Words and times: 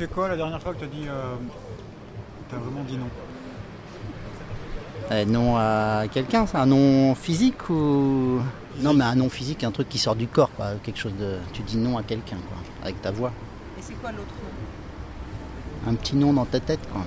fait 0.00 0.06
quoi 0.06 0.28
la 0.28 0.36
dernière 0.36 0.62
fois 0.62 0.72
que 0.72 0.78
tu 0.78 0.84
as 0.84 0.88
dit. 0.88 1.06
Euh, 1.06 1.34
tu 2.48 2.54
as 2.54 2.58
vraiment 2.58 2.82
dit 2.84 2.96
non 2.96 3.08
euh, 5.10 5.24
Non 5.26 5.56
à 5.58 6.04
quelqu'un, 6.10 6.46
c'est 6.46 6.56
un 6.56 6.64
nom 6.64 7.14
physique 7.14 7.68
ou. 7.68 8.40
Non, 8.78 8.94
mais 8.94 9.04
un 9.04 9.14
nom 9.14 9.28
physique, 9.28 9.62
un 9.62 9.70
truc 9.70 9.90
qui 9.90 9.98
sort 9.98 10.16
du 10.16 10.26
corps, 10.26 10.50
quoi. 10.56 10.68
Quelque 10.82 10.98
chose 10.98 11.14
de. 11.20 11.36
Tu 11.52 11.60
dis 11.62 11.76
non 11.76 11.98
à 11.98 12.02
quelqu'un, 12.02 12.38
quoi, 12.48 12.56
avec 12.82 13.02
ta 13.02 13.10
voix. 13.10 13.32
Et 13.78 13.82
c'est 13.82 13.92
quoi 14.00 14.10
l'autre 14.10 14.34
nom? 14.42 15.90
Un 15.90 15.94
petit 15.96 16.16
nom 16.16 16.32
dans 16.32 16.46
ta 16.46 16.60
tête, 16.60 16.80
quoi. 16.90 17.02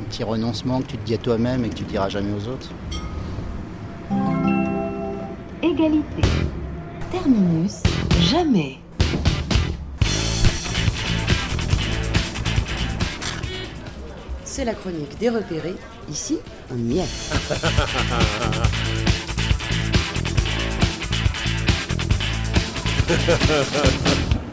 Un 0.00 0.04
petit 0.04 0.22
renoncement 0.22 0.80
que 0.80 0.86
tu 0.86 0.96
te 0.96 1.04
dis 1.04 1.14
à 1.14 1.18
toi-même 1.18 1.64
et 1.64 1.70
que 1.70 1.74
tu 1.74 1.84
diras 1.84 2.08
jamais 2.08 2.32
aux 2.32 2.46
autres. 2.46 2.68
Égalité. 5.60 6.22
Terminus, 7.10 7.82
jamais. 8.20 8.78
C'est 14.58 14.64
la 14.64 14.74
chronique 14.74 15.16
des 15.18 15.28
repérés. 15.28 15.76
Ici, 16.10 16.40
on 16.68 16.76
y 16.90 16.98
est. 16.98 17.06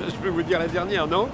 Je 0.08 0.16
peux 0.22 0.30
vous 0.30 0.44
dire 0.44 0.60
la 0.60 0.68
dernière, 0.68 1.08
non? 1.08 1.28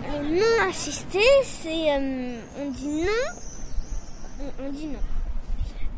Le 0.00 0.34
non 0.34 0.70
assisté, 0.70 1.20
c'est. 1.44 1.90
Euh, 1.90 2.40
on 2.58 2.70
dit 2.70 3.02
non. 3.02 4.46
On, 4.58 4.70
dit 4.72 4.86
non. 4.86 5.00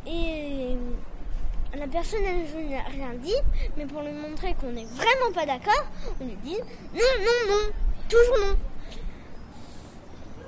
Et 0.09 0.72
euh, 0.72 1.78
la 1.78 1.86
personne, 1.86 2.18
elle 2.24 2.68
n'a 2.68 2.82
rien 2.90 3.14
dit, 3.22 3.36
mais 3.76 3.86
pour 3.86 4.02
lui 4.02 4.10
montrer 4.10 4.56
qu'on 4.60 4.72
n'est 4.72 4.86
vraiment 4.86 5.30
pas 5.32 5.46
d'accord, 5.46 5.86
on 6.20 6.24
lui 6.24 6.36
dit 6.42 6.59
non, 6.95 7.00
non, 7.20 7.48
non, 7.48 7.70
toujours 8.09 8.38
non. 8.40 8.56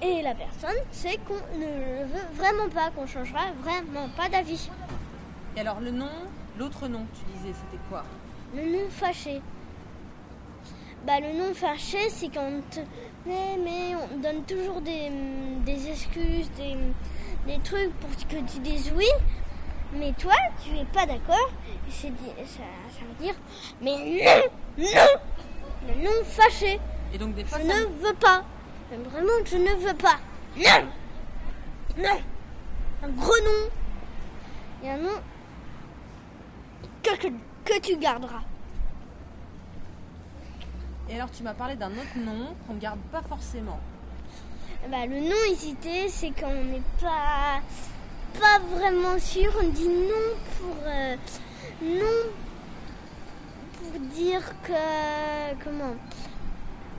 Et 0.05 0.21
la 0.21 0.35
personne 0.35 0.77
sait 0.91 1.17
qu'on 1.29 1.35
ne 1.59 2.05
veut 2.05 2.27
vraiment 2.35 2.69
pas, 2.69 2.91
qu'on 2.91 3.07
changera 3.07 3.53
vraiment 3.63 4.09
pas 4.17 4.29
d'avis. 4.29 4.69
Et 5.57 5.61
alors 5.61 5.79
le 5.81 5.93
nom, 5.93 6.11
l'autre 6.59 6.89
nom 6.89 7.05
que 7.05 7.19
tu 7.19 7.39
disais, 7.39 7.55
c'était 7.55 7.83
quoi? 7.89 8.05
Le 8.53 8.65
nom 8.65 8.91
fâché. 8.91 9.41
Bah 11.07 11.21
le 11.21 11.33
nom 11.39 11.55
fâché, 11.55 12.11
c'est 12.11 12.29
quand 12.35 12.49
on 12.49 12.61
te... 12.63 12.81
Mais, 13.27 13.57
mais 13.63 13.95
on 13.95 14.19
donne 14.19 14.43
toujours 14.43 14.81
des, 14.81 15.11
des 15.65 15.89
excuses, 15.89 16.51
des, 16.57 16.77
des, 17.47 17.61
trucs 17.63 17.93
pour 18.01 18.11
que 18.11 18.53
tu 18.53 18.59
dises 18.59 18.93
oui. 18.97 19.09
Mais 19.95 20.13
toi, 20.19 20.35
tu 20.65 20.77
es 20.77 20.85
pas 20.87 21.07
d'accord. 21.07 21.51
Ça, 21.89 22.09
ça 22.09 23.05
veut 23.07 23.25
dire, 23.25 23.35
mais 23.81 24.43
non, 24.79 24.85
non, 24.85 25.95
le 25.95 26.05
nom 26.05 26.25
fâché. 26.25 26.81
Et 27.15 27.19
donc 27.19 27.35
des 27.35 27.45
fois, 27.45 27.59
Je 27.61 27.67
ne 27.67 28.05
veux 28.05 28.15
pas. 28.15 28.43
Vraiment, 28.91 29.33
je 29.45 29.57
ne 29.57 29.75
veux 29.87 29.95
pas. 29.95 30.19
Non 30.57 30.89
Non 31.99 32.21
Un 33.03 33.09
gros 33.09 33.39
nom. 33.45 33.71
Et 34.85 34.91
un 34.91 34.99
nom 34.99 35.21
que, 37.03 37.29
que, 37.65 37.81
tu 37.81 37.97
garderas. 37.97 38.43
Et 41.09 41.15
alors, 41.15 41.31
tu 41.31 41.43
m'as 41.43 41.55
parlé 41.55 41.77
d'un 41.77 41.91
autre 41.93 42.19
nom 42.19 42.55
qu'on 42.67 42.75
garde 42.75 43.01
pas 43.11 43.23
forcément. 43.23 43.81
Bah, 44.91 45.07
le 45.07 45.21
nom 45.21 45.37
hésité, 45.51 46.09
c'est 46.09 46.31
quand 46.31 46.49
on 46.49 46.65
n'est 46.65 46.83
pas, 47.01 47.61
pas 48.39 48.59
vraiment 48.77 49.19
sûr. 49.19 49.53
On 49.63 49.69
dit 49.69 49.89
non 49.89 50.37
pour. 50.59 50.77
Euh, 50.87 51.17
non 51.83 52.33
pour 53.79 54.01
dire 54.01 54.43
que. 54.63 55.65
Comment? 55.65 55.95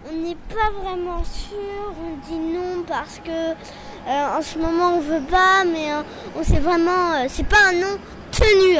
On 0.09 0.13
n'est 0.15 0.35
pas 0.35 0.69
vraiment 0.81 1.23
sûr, 1.23 1.55
on 2.01 2.27
dit 2.27 2.39
non 2.39 2.83
parce 2.87 3.19
que 3.19 3.29
euh, 3.29 4.37
en 4.37 4.41
ce 4.41 4.57
moment 4.57 4.95
on 4.95 4.99
veut 4.99 5.25
pas, 5.29 5.63
mais 5.63 5.91
euh, 5.93 6.01
on 6.35 6.43
sait 6.43 6.59
vraiment, 6.59 7.13
euh, 7.13 7.25
c'est 7.29 7.47
pas 7.47 7.69
un 7.69 7.73
nom 7.73 7.97
tenu, 8.31 8.77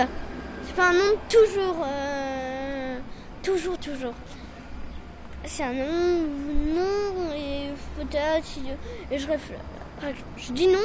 c'est 0.66 0.75
pas 0.75 0.89
un 0.89 0.94
nom 0.94 1.17
toujours, 1.29 1.85
toujours, 3.41 3.78
toujours. 3.78 4.13
C'est 5.45 5.63
un 5.63 5.73
nom, 5.73 5.85
non, 6.75 7.34
et 7.35 7.69
peut-être, 7.97 8.47
et 9.11 9.17
je 9.17 9.28
réfléchis, 9.28 9.61
je 10.38 10.51
dis 10.53 10.67
non, 10.67 10.79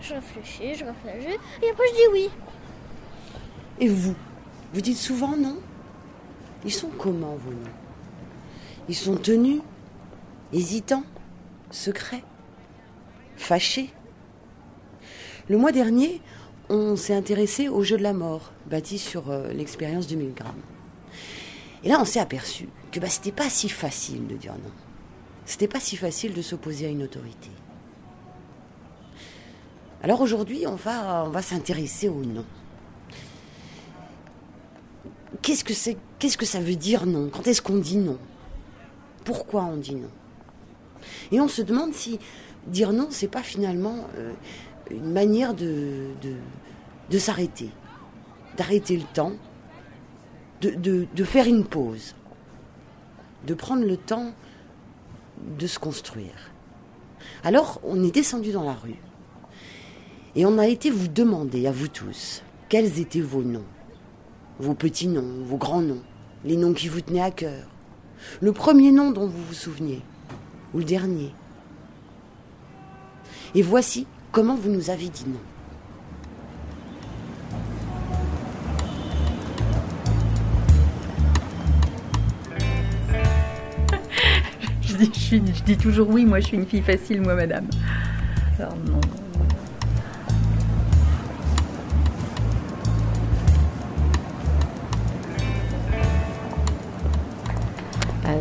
je 0.00 0.14
réfléchis, 0.14 0.74
je 0.74 0.84
réfléchis, 0.84 1.38
et 1.62 1.70
après 1.70 1.84
je 1.90 1.94
dis 1.94 2.12
oui. 2.12 2.30
Et 3.80 3.88
vous 3.88 4.14
Vous 4.72 4.80
dites 4.80 4.98
souvent 4.98 5.36
non? 5.36 5.56
Ils 6.64 6.72
sont 6.72 6.90
comment 6.98 7.36
vos 7.36 7.50
ils 8.90 8.96
sont 8.96 9.14
tenus, 9.14 9.60
hésitants, 10.52 11.04
secrets, 11.70 12.24
fâchés. 13.36 13.90
Le 15.48 15.56
mois 15.56 15.70
dernier, 15.70 16.20
on 16.68 16.96
s'est 16.96 17.14
intéressé 17.14 17.68
au 17.68 17.84
jeu 17.84 17.96
de 17.96 18.02
la 18.02 18.12
mort, 18.12 18.50
bâti 18.66 18.98
sur 18.98 19.30
euh, 19.30 19.52
l'expérience 19.52 20.08
du 20.08 20.16
Milgram. 20.16 20.56
Et 21.84 21.88
là, 21.88 21.98
on 22.00 22.04
s'est 22.04 22.18
aperçu 22.18 22.68
que 22.90 22.98
bah, 22.98 23.08
c'était 23.08 23.30
pas 23.30 23.48
si 23.48 23.68
facile 23.68 24.26
de 24.26 24.34
dire 24.34 24.54
non. 24.54 24.72
C'était 25.46 25.68
pas 25.68 25.78
si 25.78 25.96
facile 25.96 26.34
de 26.34 26.42
s'opposer 26.42 26.86
à 26.86 26.88
une 26.88 27.04
autorité. 27.04 27.50
Alors 30.02 30.20
aujourd'hui, 30.20 30.66
on 30.66 30.74
va, 30.74 31.42
s'intéresser 31.42 32.08
au 32.08 32.24
non. 32.24 32.44
Qu'est-ce 35.42 35.62
que 36.36 36.44
ça 36.44 36.60
veut 36.60 36.74
dire 36.74 37.06
non? 37.06 37.28
Quand 37.28 37.46
est-ce 37.46 37.62
qu'on 37.62 37.78
dit 37.78 37.96
non? 37.96 38.18
Pourquoi 39.24 39.64
on 39.64 39.76
dit 39.76 39.96
non? 39.96 40.10
Et 41.32 41.40
on 41.40 41.48
se 41.48 41.62
demande 41.62 41.94
si 41.94 42.18
dire 42.66 42.92
non, 42.92 43.08
c'est 43.10 43.28
pas 43.28 43.42
finalement 43.42 44.06
euh, 44.18 44.32
une 44.90 45.12
manière 45.12 45.54
de, 45.54 46.10
s'arrêter, 47.18 47.70
d'arrêter 48.56 48.96
le 48.96 49.04
temps, 49.14 49.32
de, 50.60 51.06
de 51.14 51.24
faire 51.24 51.46
une 51.46 51.64
pause, 51.64 52.14
de 53.46 53.54
prendre 53.54 53.84
le 53.84 53.96
temps 53.96 54.32
de 55.58 55.66
se 55.66 55.78
construire. 55.78 56.50
Alors, 57.44 57.80
on 57.84 58.02
est 58.04 58.10
descendu 58.10 58.52
dans 58.52 58.64
la 58.64 58.74
rue 58.74 58.98
et 60.36 60.44
on 60.44 60.58
a 60.58 60.66
été 60.66 60.90
vous 60.90 61.08
demander, 61.08 61.66
à 61.66 61.72
vous 61.72 61.88
tous, 61.88 62.42
quels 62.68 63.00
étaient 63.00 63.20
vos 63.20 63.42
noms, 63.42 63.64
vos 64.58 64.74
petits 64.74 65.08
noms, 65.08 65.42
vos 65.44 65.56
grands 65.56 65.80
noms, 65.80 66.02
les 66.44 66.56
noms 66.56 66.72
qui 66.72 66.88
vous 66.88 67.00
tenaient 67.00 67.22
à 67.22 67.30
cœur, 67.30 67.69
le 68.40 68.52
premier 68.52 68.92
nom 68.92 69.10
dont 69.10 69.26
vous 69.26 69.42
vous 69.42 69.54
souveniez, 69.54 70.02
ou 70.74 70.78
le 70.78 70.84
dernier. 70.84 71.32
Et 73.54 73.62
voici 73.62 74.06
comment 74.32 74.54
vous 74.54 74.70
nous 74.70 74.90
avez 74.90 75.08
dit 75.08 75.24
non. 75.26 75.40
je, 84.82 85.36
dis, 85.64 85.76
toujours 85.76 86.08
oui, 86.08 86.24
moi 86.24 86.40
je 86.40 86.46
suis 86.46 86.56
une 86.56 86.66
fille 86.66 86.82
facile, 86.82 87.22
moi 87.22 87.34
madame. 87.34 87.66
Alors 88.58 88.76
non, 88.86 89.00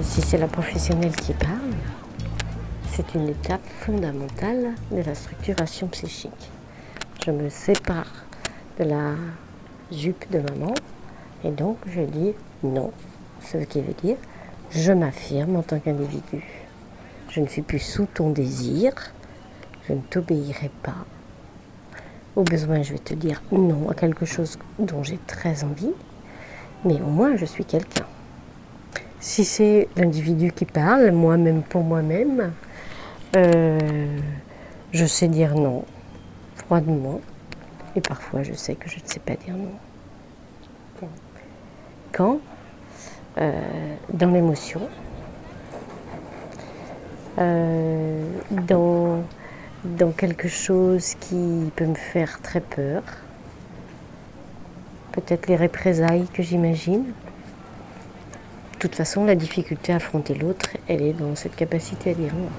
si 0.03 0.21
c'est 0.21 0.37
la 0.37 0.47
professionnelle 0.47 1.15
qui 1.15 1.33
parle, 1.33 1.73
c'est 2.91 3.15
une 3.15 3.29
étape 3.29 3.65
fondamentale 3.81 4.73
de 4.91 5.01
la 5.01 5.15
structuration 5.15 5.87
psychique. 5.87 6.51
Je 7.25 7.31
me 7.31 7.49
sépare 7.49 8.25
de 8.79 8.85
la 8.85 9.15
jupe 9.91 10.29
de 10.31 10.39
maman 10.39 10.73
et 11.43 11.51
donc 11.51 11.77
je 11.87 12.01
dis 12.01 12.33
non, 12.63 12.91
ce 13.41 13.57
qui 13.57 13.81
veut 13.81 13.95
dire 14.01 14.17
je 14.71 14.91
m'affirme 14.91 15.55
en 15.55 15.63
tant 15.63 15.79
qu'individu. 15.79 16.43
Je 17.29 17.41
ne 17.41 17.47
suis 17.47 17.63
plus 17.63 17.79
sous 17.79 18.05
ton 18.05 18.29
désir, 18.29 18.93
je 19.87 19.93
ne 19.93 20.02
t'obéirai 20.02 20.69
pas. 20.84 21.05
Au 22.35 22.43
besoin, 22.43 22.84
je 22.84 22.93
vais 22.93 22.99
te 22.99 23.13
dire 23.13 23.41
non 23.52 23.90
à 23.90 23.95
quelque 23.95 24.25
chose 24.25 24.57
dont 24.78 25.03
j'ai 25.03 25.19
très 25.28 25.63
envie, 25.63 25.93
mais 26.85 27.02
au 27.02 27.09
moins 27.09 27.35
je 27.35 27.45
suis 27.45 27.66
quelqu'un. 27.66 28.05
Si 29.21 29.43
c'est 29.43 29.89
l'individu 29.97 30.53
qui 30.53 30.63
parle, 30.63 31.11
moi-même 31.11 31.61
pour 31.61 31.83
moi-même, 31.83 32.53
euh, 33.35 34.17
je 34.93 35.05
sais 35.05 35.27
dire 35.27 35.55
non, 35.55 35.83
froidement, 36.55 37.19
et 37.97 38.01
parfois 38.01 38.43
je 38.43 38.53
sais 38.53 38.75
que 38.75 38.89
je 38.89 38.95
ne 38.95 39.05
sais 39.05 39.19
pas 39.19 39.35
dire 39.35 39.55
non. 39.55 41.09
Quand, 42.13 42.39
euh, 43.37 43.51
dans 44.13 44.31
l'émotion, 44.31 44.81
euh, 47.39 48.23
dans, 48.51 49.21
dans 49.83 50.11
quelque 50.11 50.47
chose 50.47 51.16
qui 51.16 51.71
peut 51.75 51.85
me 51.85 51.95
faire 51.95 52.41
très 52.41 52.61
peur, 52.61 53.03
peut-être 55.11 55.47
les 55.47 55.57
représailles 55.57 56.27
que 56.33 56.41
j'imagine, 56.41 57.03
toute 58.79 58.96
façon, 58.96 59.26
la 59.26 59.35
difficulté 59.35 59.91
à 59.91 59.97
affronter 59.97 60.34
l'autre, 60.34 60.70
elle 60.87 61.02
est 61.02 61.11
dans 61.11 61.35
cette 61.35 61.55
capacité 61.55 62.11
à 62.11 62.14
dire 62.14 62.34
non. 62.34 62.49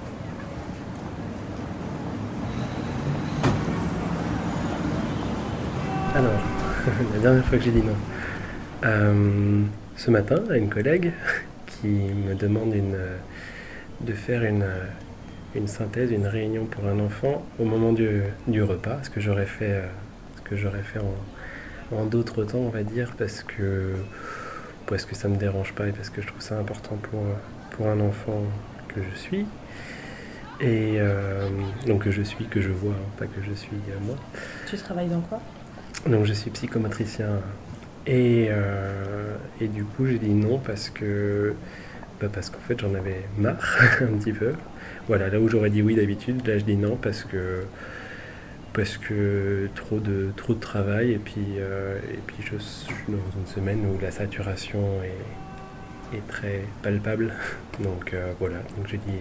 Alors, 6.15 6.41
la 7.15 7.19
dernière 7.21 7.45
fois 7.47 7.57
que 7.57 7.65
j'ai 7.65 7.71
dit 7.71 7.83
non. 7.83 7.97
Euh, 8.85 9.63
ce 9.97 10.11
matin, 10.11 10.43
à 10.51 10.59
une 10.59 10.69
collègue 10.69 11.13
qui 11.67 11.89
me 11.89 12.35
demande 12.35 12.75
une, 12.75 12.99
de 14.03 14.13
faire 14.13 14.45
une, 14.45 14.67
une 15.55 15.69
synthèse, 15.69 16.11
une 16.11 16.27
réunion 16.27 16.67
pour 16.67 16.87
un 16.87 17.01
enfant 17.01 17.47
au 17.59 17.65
moment 17.65 17.95
du, 17.95 18.63
repas, 18.63 18.99
ce 19.05 19.09
que 19.11 19.21
j'aurais 19.21 19.47
fait, 19.47 19.73
euh, 19.73 19.87
ce 20.37 20.51
que 20.51 20.57
j'aurais 20.57 20.83
fait 20.83 21.01
en 21.97 22.05
d'autres 22.05 22.45
temps, 22.45 22.59
on 22.59 22.69
va 22.69 22.83
dire, 22.83 23.15
parce 23.17 23.43
que, 23.43 23.95
parce 24.91 25.05
que 25.05 25.15
ça 25.15 25.29
me 25.29 25.37
dérange 25.37 25.73
pas 25.73 25.87
et 25.87 25.93
parce 25.93 26.11
que 26.11 26.21
je 26.21 26.27
trouve 26.27 26.43
ça 26.43 26.59
important 26.59 26.97
pour, 26.97 27.23
pour 27.71 27.87
un 27.87 28.01
enfant 28.01 28.43
que 28.89 29.01
je 29.01 29.19
suis. 29.19 29.47
Et 30.61 30.97
euh, 30.99 31.49
donc 31.87 32.05
que 32.05 32.11
je 32.11 32.21
suis, 32.21 32.45
que 32.45 32.61
je 32.61 32.71
vois, 32.71 32.93
hein, 32.93 33.09
pas 33.19 33.25
que 33.27 33.41
je 33.41 33.55
suis 33.55 33.77
euh, 33.89 33.99
moi. 34.05 34.17
Tu 34.69 34.77
travailles 34.77 35.09
dans 35.09 35.23
quoi? 35.23 35.41
Donc 36.07 36.27
je 36.27 36.35
suis 36.35 36.51
psychomotricien. 36.51 37.41
Et, 38.07 38.49
euh, 38.51 39.37
et 39.61 39.69
du 39.69 39.85
coup 39.85 40.07
j'ai 40.07 40.19
dit 40.19 40.31
non 40.31 40.59
parce 40.59 40.91
que 40.91 41.55
bah 42.21 42.29
parce 42.33 42.51
qu'en 42.51 42.59
fait 42.59 42.79
j'en 42.79 42.95
avais 42.95 43.25
marre 43.39 43.79
un 44.03 44.19
petit 44.19 44.33
peu. 44.33 44.53
Voilà, 45.07 45.29
là 45.29 45.41
où 45.41 45.49
j'aurais 45.49 45.71
dit 45.71 45.83
oui 45.83 45.95
d'habitude, 45.95 46.47
là 46.47 46.59
je 46.59 46.65
dis 46.65 46.77
non 46.77 46.97
parce 46.97 47.25
que 47.25 47.63
parce 48.73 48.99
que 48.99 49.69
trop 49.75 49.99
de 49.99 50.33
travail 50.61 51.13
et 51.13 51.19
puis 51.19 51.57
euh, 51.59 51.99
et 52.13 52.19
puis 52.27 52.37
je 52.41 52.57
suis 52.59 52.95
dans 53.09 53.41
une 53.41 53.47
semaine 53.47 53.85
où 53.87 53.99
la 54.01 54.11
saturation 54.11 55.03
est, 55.03 56.21
très 56.29 56.65
palpable. 56.83 57.33
Donc 57.81 58.15
euh, 58.15 58.33
voilà, 58.41 58.59
donc 58.77 58.89
j'ai 58.89 58.99
dit 58.99 59.21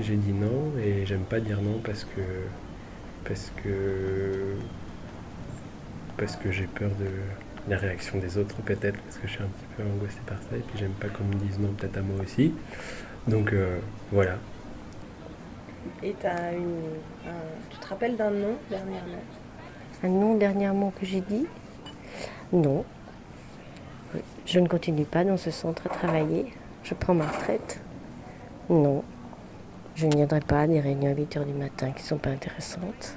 j'ai 0.00 0.16
dit 0.16 0.32
non 0.32 0.72
et 0.80 1.04
j'aime 1.06 1.24
pas 1.24 1.40
dire 1.40 1.60
non 1.60 1.80
parce 1.84 2.04
que 2.04 2.20
parce 3.24 3.52
que 3.62 4.54
parce 6.16 6.36
que 6.36 6.52
j'ai 6.52 6.66
peur 6.66 6.90
de 7.00 7.08
la 7.68 7.76
réaction 7.76 8.18
des 8.18 8.38
autres 8.38 8.54
peut-être 8.62 8.98
parce 9.00 9.18
que 9.18 9.26
je 9.26 9.32
suis 9.32 9.42
un 9.42 9.48
petit 9.48 9.66
peu 9.76 9.82
angoissé 9.82 10.18
par 10.24 10.38
ça 10.38 10.56
et 10.56 10.60
puis 10.60 10.78
j'aime 10.78 10.92
pas 10.92 11.08
qu'on 11.08 11.24
me 11.24 11.34
dise 11.34 11.58
non 11.58 11.72
peut-être 11.72 11.98
à 11.98 12.02
moi 12.02 12.22
aussi. 12.22 12.54
Donc 13.26 13.52
euh, 13.52 13.78
voilà 14.12 14.38
Et 16.02 16.14
as 16.24 16.52
une, 16.52 16.82
un- 17.26 17.68
tu 17.70 17.78
te 17.78 17.86
rappelles 17.88 18.16
d'un 18.16 18.30
nom 18.30 18.54
dernièrement? 18.70 19.22
Un 20.02 20.08
nom 20.08 20.36
dernièrement 20.36 20.90
que 20.98 21.04
j'ai 21.06 21.20
dit? 21.20 21.46
Non. 22.52 22.84
Je 24.46 24.60
ne 24.60 24.66
continue 24.68 25.04
pas 25.04 25.24
dans 25.24 25.36
ce 25.36 25.50
centre 25.50 25.86
à 25.86 25.90
travailler. 25.90 26.52
Je 26.82 26.94
prends 26.94 27.14
ma 27.14 27.26
retraite. 27.26 27.80
Non. 28.70 29.02
Je 29.94 30.06
ne 30.06 30.14
viendrai 30.16 30.40
pas 30.40 30.60
à 30.62 30.66
des 30.66 30.80
réunions 30.80 31.10
à 31.10 31.14
8 31.14 31.36
heures 31.36 31.44
du 31.44 31.52
matin 31.52 31.90
qui 31.90 32.02
ne 32.02 32.08
sont 32.08 32.18
pas 32.18 32.30
intéressantes. 32.30 33.16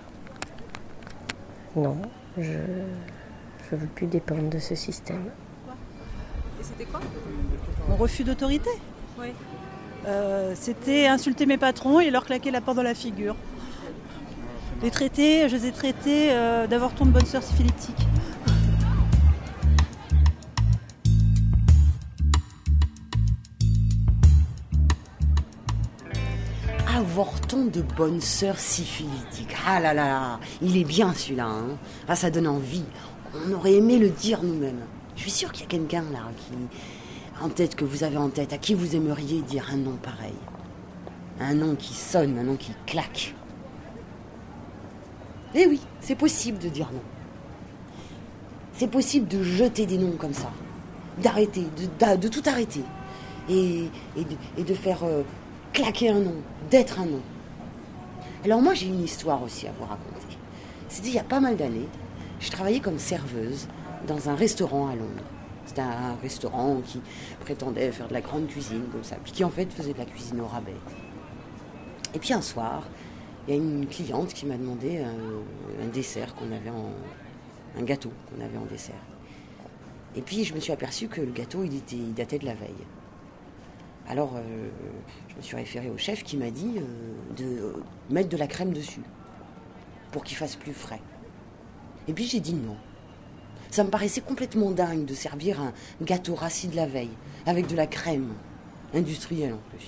Non. 1.76 1.98
Je 2.38 2.52
ne 3.72 3.78
veux 3.78 3.88
plus 3.88 4.08
dépendre 4.08 4.50
de 4.50 4.60
ce 4.60 4.76
système. 4.76 5.26
Et 6.60 6.64
c'était 6.64 6.86
quoi? 6.86 7.00
Mon 7.88 7.96
refus 7.96 8.24
d'autorité? 8.24 8.70
Oui. 9.20 9.28
Euh, 10.08 10.54
C'était 10.56 11.08
insulter 11.08 11.46
mes 11.46 11.58
patrons 11.58 12.00
et 12.00 12.10
leur 12.10 12.26
claquer 12.26 12.52
la 12.52 12.62
porte 12.62 12.78
dans 12.78 12.84
la 12.84 12.96
figure. 12.96 13.36
Les 14.82 14.90
traiter, 14.90 15.48
je 15.48 15.56
les 15.56 15.68
ai 15.68 15.72
traités 15.72 16.32
euh, 16.32 16.66
d'avortons 16.66 17.06
de 17.06 17.12
bonne 17.12 17.26
sœur 17.26 17.44
syphilitique. 17.44 17.96
Avorton 26.98 27.66
de 27.66 27.82
bonne 27.82 28.22
sœur 28.22 28.58
syphilitique. 28.58 29.56
Ah 29.68 29.80
là 29.80 29.94
là 29.94 30.06
là, 30.06 30.40
il 30.62 30.78
est 30.78 30.84
bien 30.84 31.14
celui-là. 31.14 31.46
Hein. 31.46 31.78
Ah, 32.08 32.16
ça 32.16 32.32
donne 32.32 32.48
envie. 32.48 32.86
On 33.48 33.54
aurait 33.54 33.74
aimé 33.74 34.00
le 34.00 34.10
dire 34.10 34.42
nous-mêmes. 34.44 34.82
Je 35.16 35.22
suis 35.22 35.32
sûre 35.32 35.52
qu'il 35.52 35.62
y 35.62 35.66
a 35.66 35.70
quelqu'un 35.70 36.04
là 36.12 36.20
qui, 36.38 36.54
en 37.42 37.50
tête 37.50 37.76
que 37.76 37.86
vous 37.86 38.04
avez 38.04 38.18
en 38.18 38.30
tête, 38.30 38.54
à 38.54 38.58
qui 38.58 38.74
vous 38.74 38.96
aimeriez 38.96 39.42
dire 39.42 39.68
un 39.72 39.78
nom 39.78 39.98
pareil? 40.02 40.34
Un 41.40 41.56
nom 41.56 41.76
qui 41.76 41.94
sonne, 41.94 42.38
un 42.38 42.44
nom 42.44 42.56
qui 42.56 42.72
claque. 42.86 43.34
Eh 45.56 45.66
oui, 45.66 45.82
c'est 46.00 46.16
possible 46.16 46.60
de 46.60 46.70
dire 46.70 46.90
non. 46.94 47.02
C'est 48.74 48.88
possible 48.88 49.28
de 49.28 49.44
jeter 49.44 49.86
des 49.86 49.98
noms 49.98 50.16
comme 50.18 50.34
ça, 50.34 50.52
d'arrêter, 51.22 51.66
de, 52.00 52.28
tout 52.28 52.44
arrêter, 52.46 52.84
et, 53.50 53.86
et 54.16 54.24
de, 54.24 54.36
et 54.58 54.64
de 54.64 54.74
faire 54.74 55.04
euh, 55.04 55.24
claquer 55.74 56.10
un 56.10 56.20
nom, 56.20 56.36
d'être 56.70 57.00
un 57.00 57.06
nom. 57.06 57.22
Alors 58.46 58.62
moi 58.62 58.74
j'ai 58.74 58.88
une 58.88 59.04
histoire 59.04 59.44
aussi 59.44 59.68
à 59.68 59.72
vous 59.78 59.86
raconter. 59.86 60.38
C'était 60.90 61.10
il 61.10 61.16
y 61.16 61.20
a 61.20 61.24
pas 61.24 61.40
mal 61.40 61.58
d'années. 61.58 61.88
Je 62.40 62.50
travaillais 62.50 62.80
comme 62.80 62.98
serveuse 62.98 63.68
dans 64.08 64.30
un 64.30 64.36
restaurant 64.36 64.88
à 64.88 64.96
Londres. 64.96 65.24
C'était 65.66 65.82
un 65.82 66.16
restaurant 66.22 66.82
qui 66.86 67.02
prétendait 67.40 67.92
faire 67.92 68.08
de 68.08 68.14
la 68.14 68.22
grande 68.22 68.48
cuisine 68.48 68.84
comme 68.92 69.04
ça, 69.04 69.16
puis 69.24 69.32
qui 69.32 69.44
en 69.44 69.50
fait 69.50 69.72
faisait 69.72 69.94
de 69.94 69.98
la 69.98 70.06
cuisine 70.06 70.42
au 70.42 70.48
rabais. 70.48 70.76
Et 72.14 72.20
puis 72.20 72.34
un 72.34 72.42
soir, 72.42 72.84
il 73.48 73.56
y 73.56 73.58
a 73.58 73.62
une 73.62 73.88
cliente 73.88 74.34
qui 74.34 74.46
m'a 74.46 74.58
demandé 74.58 75.00
un, 75.00 75.84
un 75.84 75.88
dessert 75.88 76.36
qu'on 76.36 76.52
avait 76.52 76.70
en. 76.70 76.92
un 77.80 77.84
gâteau 77.84 78.12
qu'on 78.30 78.44
avait 78.44 78.58
en 78.58 78.66
dessert. 78.66 78.96
Et 80.16 80.22
puis 80.22 80.44
je 80.44 80.54
me 80.54 80.60
suis 80.60 80.74
aperçu 80.74 81.08
que 81.08 81.22
le 81.22 81.32
gâteau, 81.32 81.64
il, 81.64 81.76
était, 81.76 81.96
il 81.96 82.14
datait 82.14 82.40
de 82.40 82.46
la 82.46 82.54
veille. 82.54 82.86
Alors 84.08 84.34
euh, 84.36 84.70
je 85.30 85.36
me 85.36 85.42
suis 85.42 85.56
référé 85.56 85.90
au 85.90 85.98
chef 85.98 86.24
qui 86.24 86.36
m'a 86.36 86.50
dit 86.50 86.74
euh, 86.78 87.38
de 87.38 87.62
euh, 87.62 87.74
mettre 88.10 88.30
de 88.30 88.38
la 88.38 88.48
crème 88.48 88.74
dessus 88.74 89.02
pour 90.12 90.24
qu'il 90.24 90.36
fasse 90.36 90.56
plus 90.56 90.74
frais. 90.74 91.00
Et 92.08 92.14
puis 92.14 92.26
j'ai 92.26 92.40
dit 92.40 92.54
non. 92.54 92.76
Ça 93.72 93.86
me 93.86 93.90
paraissait 93.90 94.22
complètement 94.22 94.70
dingue 94.72 95.06
de 95.06 95.14
servir 95.14 95.62
un 95.62 95.74
gâteau 96.02 96.36
rassis 96.36 96.68
de 96.68 96.76
la 96.76 96.86
veille 96.86 97.10
avec 97.46 97.68
de 97.68 97.76
la 97.76 97.88
crème 97.88 98.34
industrielle 98.94 99.54
en 99.54 99.70
plus. 99.70 99.88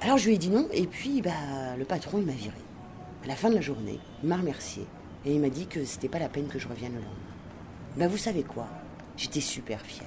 Alors 0.00 0.18
je 0.18 0.28
lui 0.28 0.36
ai 0.36 0.38
dit 0.38 0.50
non, 0.50 0.68
et 0.72 0.86
puis 0.86 1.20
bah, 1.22 1.76
le 1.76 1.84
patron 1.84 2.18
il 2.18 2.26
m'a 2.26 2.32
viré. 2.32 2.56
À 3.24 3.26
la 3.26 3.34
fin 3.34 3.50
de 3.50 3.56
la 3.56 3.60
journée, 3.60 3.98
il 4.22 4.28
m'a 4.28 4.36
remercié 4.36 4.86
et 5.24 5.34
il 5.34 5.40
m'a 5.40 5.48
dit 5.48 5.66
que 5.66 5.84
c'était 5.84 6.08
pas 6.08 6.20
la 6.20 6.28
peine 6.28 6.46
que 6.46 6.60
je 6.60 6.68
revienne 6.68 6.92
le 6.92 7.00
lendemain. 7.00 7.16
Bah 7.96 8.06
vous 8.06 8.16
savez 8.16 8.44
quoi? 8.44 8.68
J'étais 9.16 9.40
super 9.40 9.80
fière. 9.80 10.06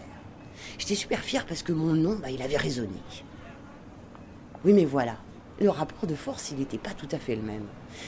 J'étais 0.78 0.96
super 0.96 1.20
fière 1.20 1.46
parce 1.46 1.64
que 1.64 1.74
mon 1.74 1.94
nom, 1.94 2.16
bah, 2.16 2.32
il 2.32 2.42
avait 2.42 2.56
résonné. 2.56 3.02
Oui, 4.64 4.72
mais 4.72 4.86
voilà, 4.86 5.18
le 5.60 5.70
rapport 5.70 6.08
de 6.08 6.16
force, 6.16 6.52
il 6.52 6.58
n'était 6.58 6.78
pas 6.78 6.94
tout 6.94 7.08
à 7.12 7.20
fait 7.20 7.36
le 7.36 7.42
même. 7.42 7.66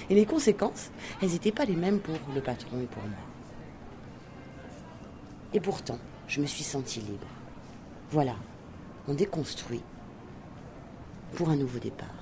Et 0.09 0.15
les 0.15 0.25
conséquences, 0.25 0.91
elles 1.21 1.31
n'étaient 1.31 1.51
pas 1.51 1.65
les 1.65 1.75
mêmes 1.75 1.99
pour 1.99 2.15
le 2.33 2.41
patron 2.41 2.79
et 2.81 2.85
pour 2.85 3.03
moi. 3.03 3.11
Et 5.53 5.59
pourtant, 5.59 5.99
je 6.27 6.39
me 6.39 6.45
suis 6.45 6.63
sentie 6.63 7.01
libre. 7.01 7.27
Voilà, 8.09 8.35
on 9.07 9.13
déconstruit 9.13 9.83
pour 11.35 11.49
un 11.49 11.55
nouveau 11.55 11.79
départ. 11.79 12.20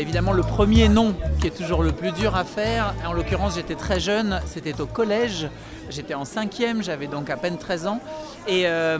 Évidemment 0.00 0.32
le 0.32 0.42
premier 0.42 0.88
nom 0.88 1.14
qui 1.40 1.46
est 1.46 1.56
toujours 1.56 1.82
le 1.82 1.92
plus 1.92 2.12
dur 2.12 2.34
à 2.34 2.44
faire. 2.44 2.94
En 3.06 3.12
l'occurrence, 3.12 3.54
j'étais 3.56 3.74
très 3.74 4.00
jeune, 4.00 4.40
c'était 4.46 4.80
au 4.80 4.86
collège. 4.86 5.48
J'étais 5.90 6.14
en 6.14 6.24
cinquième, 6.24 6.82
j'avais 6.82 7.06
donc 7.06 7.30
à 7.30 7.36
peine 7.36 7.58
13 7.58 7.86
ans. 7.86 8.00
Et 8.46 8.66
euh, 8.66 8.98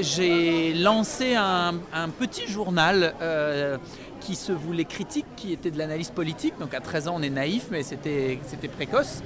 j'ai 0.00 0.72
lancé 0.74 1.34
un, 1.34 1.74
un 1.92 2.08
petit 2.08 2.46
journal 2.46 3.14
euh, 3.20 3.76
qui 4.20 4.34
se 4.34 4.52
voulait 4.52 4.84
critique, 4.84 5.26
qui 5.36 5.52
était 5.52 5.70
de 5.70 5.78
l'analyse 5.78 6.10
politique. 6.10 6.54
Donc 6.60 6.74
à 6.74 6.80
13 6.80 7.08
ans, 7.08 7.14
on 7.16 7.22
est 7.22 7.30
naïf, 7.30 7.66
mais 7.70 7.82
c'était 7.82 8.38
précoce. 8.76 9.22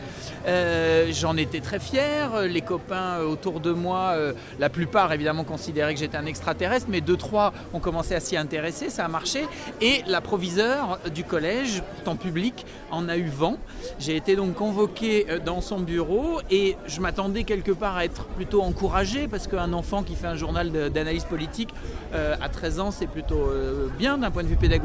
Euh, 0.47 1.11
J'en 1.13 1.37
étais 1.37 1.61
très 1.61 1.79
fier. 1.79 2.43
Les 2.43 2.61
copains 2.61 3.21
autour 3.21 3.61
de 3.61 3.73
moi, 3.73 4.13
euh, 4.15 4.33
la 4.59 4.69
plupart 4.69 5.13
évidemment 5.13 5.45
considéraient 5.45 5.95
que 5.95 6.01
j'étais 6.01 6.17
un 6.17 6.27
extraterrestre, 6.27 6.87
mais 6.89 7.01
deux, 7.01 7.17
trois 7.17 7.53
ont 7.73 7.81
commencé 7.81 8.15
à 8.15 8.21
s'y 8.21 8.37
intéresser, 8.37 8.91
ça 8.91 9.05
a 9.05 9.09
marché. 9.09 9.47
Et 9.81 10.03
la 10.07 10.21
proviseure 10.21 10.99
du 11.15 11.25
collège, 11.25 11.83
pourtant 11.95 12.17
public, 12.17 12.67
en 12.91 13.09
a 13.09 13.17
eu 13.17 13.29
vent. 13.29 13.57
J'ai 13.99 14.17
été 14.17 14.37
donc 14.37 14.55
convoqué 14.55 15.27
euh, 15.29 15.39
dans 15.39 15.61
son 15.61 15.81
bureau 15.81 16.41
et 16.51 16.77
je 16.87 17.01
m'attendais 17.01 17.45
quelque 17.45 17.73
part 17.73 17.97
à 17.97 18.05
être 18.05 18.27
plutôt 18.27 18.63
encouragé 18.63 19.29
parce 19.29 19.47
qu'un 19.47 19.73
enfant 19.73 20.03
qui 20.03 20.15
fait 20.15 20.27
un 20.27 20.37
journal 20.37 20.71
d'analyse 20.91 21.25
politique 21.25 21.71
à 22.13 22.49
13 22.49 22.81
ans, 22.81 22.91
c'est 22.91 23.07
plutôt 23.07 23.51
bien 23.99 24.19
d'un 24.19 24.31
point 24.31 24.43
de 24.43 24.49
vue 24.49 24.57
pédagogique. 24.57 24.82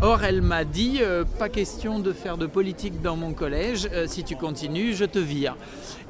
Or, 0.00 0.24
elle 0.24 0.40
m'a 0.40 0.64
dit 0.64 0.98
euh, 1.02 1.24
pas 1.38 1.50
question 1.50 1.98
de 1.98 2.12
faire 2.12 2.38
de 2.38 2.46
politique 2.46 3.02
dans 3.02 3.16
mon 3.16 3.34
collège. 3.34 3.88
euh, 3.92 4.06
si 4.06 4.24
tu 4.24 4.34
continues, 4.34 4.94
je 4.94 5.04
te 5.04 5.18
vire. 5.18 5.56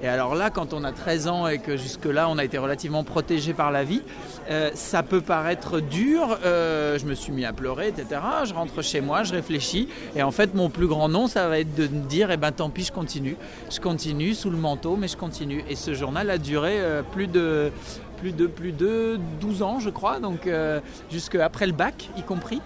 Et 0.00 0.06
alors 0.06 0.37
là, 0.37 0.50
quand 0.50 0.73
on 0.73 0.85
a 0.85 0.92
13 0.92 1.26
ans 1.26 1.49
et 1.49 1.59
que 1.59 1.76
jusque-là, 1.76 2.28
on 2.28 2.38
a 2.38 2.45
été 2.45 2.56
relativement 2.59 3.02
protégé 3.02 3.52
par 3.52 3.73
la 3.73 3.83
vie, 3.83 4.02
euh, 4.50 4.71
ça 4.75 5.02
peut 5.02 5.21
paraître 5.21 5.80
dur. 5.80 6.38
Je 6.45 7.04
me 7.04 7.14
suis 7.14 7.33
mis 7.33 7.45
à 7.45 7.52
pleurer, 7.52 7.88
etc. 7.88 8.21
Je 8.45 8.54
rentre 8.54 8.83
chez 8.83 9.00
moi, 9.00 9.25
je 9.25 9.33
réfléchis. 9.33 9.88
Et 10.14 10.23
en 10.23 10.30
fait, 10.30 10.54
mon 10.54 10.68
plus 10.68 10.87
grand 10.87 11.09
nom, 11.09 11.26
ça 11.26 11.49
va 11.49 11.59
être 11.59 11.75
de 11.75 11.88
me 11.88 12.06
dire, 12.06 12.30
eh 12.30 12.37
ben 12.37 12.52
tant 12.52 12.71
pis, 12.71 12.85
je 12.85 12.92
continue. 12.92 13.37
Je 13.71 13.80
continue 13.80 14.35
sous 14.35 14.50
le 14.50 14.59
manteau, 14.59 14.97
mais 14.97 15.09
je 15.09 15.16
continue. 15.16 15.64
Et 15.68 15.75
ce 15.75 15.95
journal 15.95 16.30
a 16.30 16.38
duré 16.38 16.80
plus 17.12 17.26
de 17.26 17.73
plus 18.16 18.33
de 18.33 18.47
plus 18.47 18.73
de 18.73 19.18
12 19.40 19.62
ans, 19.62 19.80
je 19.80 19.90
crois, 19.90 20.18
donc 20.21 20.47
euh, 20.47 20.80
jusque 21.11 21.37
après 21.37 21.66
le 21.66 21.73
bac, 21.73 22.11
y 22.16 22.23
compris. 22.23 22.61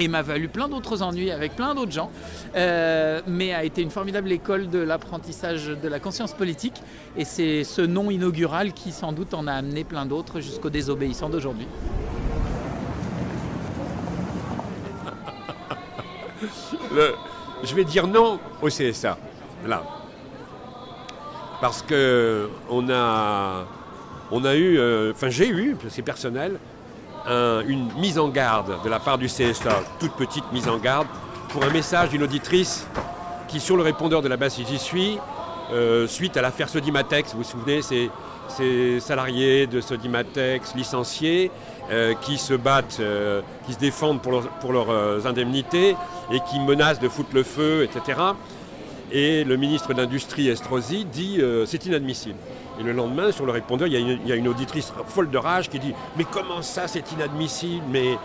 Et 0.00 0.08
m'a 0.08 0.22
valu 0.22 0.48
plein 0.48 0.68
d'autres 0.68 1.02
ennuis 1.02 1.30
avec 1.30 1.56
plein 1.56 1.74
d'autres 1.74 1.92
gens, 1.92 2.10
euh, 2.54 3.20
mais 3.26 3.52
a 3.52 3.64
été 3.64 3.82
une 3.82 3.90
formidable 3.90 4.30
école 4.30 4.68
de 4.68 4.78
l'apprentissage 4.78 5.66
de 5.66 5.88
la 5.88 5.98
conscience 5.98 6.34
politique. 6.34 6.80
Et 7.16 7.24
c'est 7.24 7.64
ce 7.64 7.82
nom 7.82 8.10
inaugural 8.10 8.72
qui 8.72 8.92
sans 8.92 9.12
doute 9.12 9.34
en 9.34 9.46
a 9.46 9.52
amené 9.52 9.84
plein 9.84 10.06
d'autres 10.06 10.40
jusqu'aux 10.40 10.70
désobéissants 10.70 11.30
d'aujourd'hui. 11.30 11.66
Je 17.64 17.74
vais 17.74 17.84
dire 17.84 18.06
non 18.06 18.38
au 18.62 18.68
CSA. 18.68 19.18
Là. 19.66 19.82
Parce 21.60 21.82
que 21.82 22.48
on 22.70 22.88
a, 22.88 23.66
on 24.30 24.44
a 24.44 24.54
eu, 24.54 24.78
euh, 24.78 25.12
enfin 25.12 25.28
j'ai 25.28 25.48
eu, 25.48 25.76
c'est 25.88 26.02
personnel, 26.02 26.58
un- 27.28 27.60
une 27.66 27.88
mise 27.98 28.18
en 28.18 28.28
garde 28.28 28.82
de 28.82 28.88
la 28.88 28.98
part 28.98 29.18
du 29.18 29.26
CSA, 29.28 29.82
toute 30.00 30.12
petite 30.12 30.50
mise 30.52 30.68
en 30.68 30.78
garde, 30.78 31.06
pour 31.50 31.64
un 31.64 31.70
message 31.70 32.10
d'une 32.10 32.22
auditrice 32.22 32.86
qui, 33.48 33.60
sur 33.60 33.76
le 33.76 33.82
répondeur 33.82 34.22
de 34.22 34.28
la 34.28 34.36
base 34.36 34.56
J'y 34.56 34.78
suis, 34.78 35.18
euh, 35.72 36.06
suite 36.06 36.36
à 36.36 36.42
l'affaire 36.42 36.68
Sodimatex, 36.68 37.32
vous 37.32 37.38
vous 37.38 37.44
souvenez, 37.44 37.80
ces 37.82 38.10
salariés 39.00 39.66
de 39.66 39.80
Sodimatex 39.80 40.74
licenciés 40.74 41.50
euh, 41.90 42.14
qui 42.22 42.38
se 42.38 42.54
battent, 42.54 42.98
euh, 43.00 43.40
qui 43.66 43.72
se 43.74 43.78
défendent 43.78 44.20
pour, 44.22 44.32
leurs- 44.32 44.48
pour 44.60 44.72
leurs 44.72 44.90
euh, 44.90 45.20
indemnités 45.26 45.96
et 46.32 46.40
qui 46.50 46.58
menacent 46.60 47.00
de 47.00 47.08
foutre 47.08 47.30
le 47.34 47.42
feu, 47.42 47.84
etc. 47.84 48.18
Et 49.10 49.44
le 49.44 49.56
ministre 49.56 49.94
de 49.94 50.00
l'Industrie, 50.00 50.48
Estrosi, 50.48 51.04
dit 51.04 51.38
euh, 51.40 51.64
c'est 51.66 51.86
inadmissible. 51.86 52.36
Et 52.78 52.82
le 52.82 52.92
lendemain, 52.92 53.32
sur 53.32 53.46
le 53.46 53.52
répondeur, 53.52 53.88
il 53.88 53.94
y, 54.26 54.32
a 54.32 54.36
une, 54.36 54.48
auditrice 54.48 54.92
folle 55.06 55.30
de 55.30 55.38
rage 55.38 55.68
qui 55.68 55.78
dit 55.78 55.94
Mais 56.16 56.24
comment 56.24 56.62
ça, 56.62 56.86
c'est 56.86 57.10
inadmissible? 57.12 57.84
Mais 57.90 58.16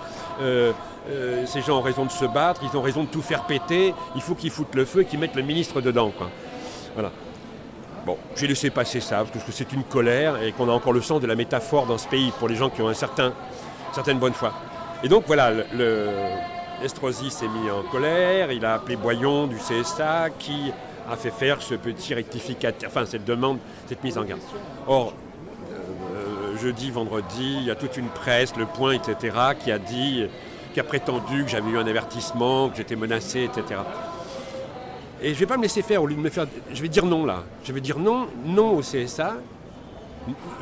euh, 0.42 0.72
euh, 1.10 1.46
ces 1.46 1.62
gens 1.62 1.80
ont 1.80 1.82
raison 1.82 2.06
de 2.06 2.12
se 2.12 2.26
battre, 2.26 2.62
ils 2.64 2.78
ont 2.78 2.82
raison 2.82 3.04
de 3.04 3.10
tout 3.10 3.22
faire 3.22 3.44
péter, 3.46 3.94
il 4.16 4.22
faut 4.22 4.36
qu'ils 4.36 4.52
foutent 4.52 4.76
le 4.76 4.86
feu 4.86 5.02
et 5.02 5.06
qu'ils 5.06 5.20
mettent 5.20 5.36
le 5.36 5.42
ministre 5.42 5.82
dedans. 5.82 6.12
Voilà. 6.94 7.12
Bon, 8.06 8.18
j'ai 8.36 8.48
laissé 8.48 8.70
passer 8.70 9.00
ça, 9.00 9.24
parce 9.32 9.46
que 9.46 9.52
c'est 9.54 9.72
une 9.72 9.84
colère 9.84 10.44
et 10.44 10.52
qu'on 10.52 10.68
a 10.68 10.74
encore 10.74 10.94
le 10.94 11.02
sens 11.02 11.22
de 11.22 11.28
la 11.28 11.36
métaphore 11.36 11.86
dans 11.86 11.98
ce 11.98 12.08
pays 12.08 12.32
pour 12.38 12.50
les 12.50 12.56
gens 12.56 12.70
qui 12.70 12.82
ont 12.82 12.90
un 12.90 12.94
certain, 12.94 13.34
certaine 13.94 14.20
bonne 14.20 14.34
foi. 14.34 14.54
Et 15.04 15.08
donc 15.08 15.24
voilà, 15.26 15.52
le- 15.52 16.10
Estrosi 16.82 17.30
s'est 17.30 17.48
mis 17.48 17.70
en 17.70 17.84
colère, 17.84 18.52
il 18.52 18.66
a 18.66 18.76
appelé 18.76 18.96
Boyon 18.96 19.48
du 19.48 19.58
CSA 19.58 20.30
qui 20.38 20.72
a 21.10 21.16
fait 21.16 21.32
faire 21.32 21.62
ce 21.62 21.76
petit 21.76 22.14
rectificateur, 22.14 22.90
enfin 22.90 23.06
cette 23.06 23.26
demande, 23.26 23.60
cette 23.88 24.04
mise 24.04 24.18
en 24.18 24.24
garde. 24.24 24.42
Or, 24.88 25.14
euh, 26.14 26.58
jeudi, 26.58 26.92
vendredi, 26.92 27.58
il 27.60 27.66
y 27.66 27.72
a 27.72 27.76
toute 27.76 27.98
une 27.98 28.10
presse, 28.10 28.56
le 28.56 28.66
point, 28.66 28.94
etc., 28.94 29.36
qui 29.60 29.72
a 29.72 29.80
dit, 29.80 30.26
qui 30.74 30.80
a 30.80 30.84
prétendu 30.84 31.44
que 31.44 31.50
j'avais 31.50 31.70
eu 31.72 31.78
un 31.78 31.88
avertissement, 31.88 32.70
que 32.70 32.78
j'étais 32.78 32.96
menacé, 32.96 33.44
etc. 33.44 33.82
Et 35.22 35.30
je 35.30 35.34
ne 35.34 35.40
vais 35.40 35.46
pas 35.46 35.58
me 35.58 35.64
laisser 35.64 35.82
faire 35.82 36.04
au 36.04 36.08
lieu 36.08 36.16
de 36.16 36.22
me 36.22 36.30
faire. 36.30 36.48
Je 36.74 36.82
vais 36.82 36.90
dire 36.90 37.06
non 37.06 37.26
là. 37.26 37.44
Je 37.64 37.72
vais 37.72 37.80
dire 37.80 37.98
non, 37.98 38.28
non 38.46 38.72
au 38.72 38.82
CSA. 38.82 39.36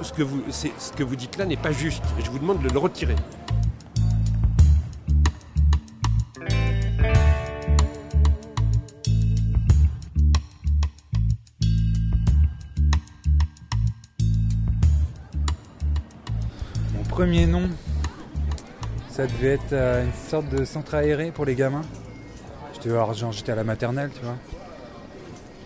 Ce 0.03 0.13
que 0.13 0.21
vous, 0.21 0.43
ce 0.51 0.91
que 0.95 1.03
vous 1.03 1.15
dites 1.15 1.37
là 1.37 1.45
n'est 1.45 1.57
pas 1.57 1.71
juste. 1.71 2.03
Je 2.23 2.29
vous 2.29 2.37
demande 2.37 2.61
de 2.61 2.69
le 2.69 2.77
retirer. 2.77 3.15
Premier 17.21 17.45
nom, 17.45 17.69
ça 19.11 19.27
devait 19.27 19.49
être 19.53 19.73
euh, 19.73 20.05
une 20.05 20.29
sorte 20.29 20.49
de 20.49 20.65
centre 20.65 20.95
aéré 20.95 21.29
pour 21.29 21.45
les 21.45 21.53
gamins. 21.53 21.83
J'étais 22.73 22.89
alors, 22.89 23.13
genre, 23.13 23.31
j'étais 23.31 23.51
à 23.51 23.55
la 23.55 23.63
maternelle, 23.63 24.09
tu 24.11 24.25
vois. 24.25 24.37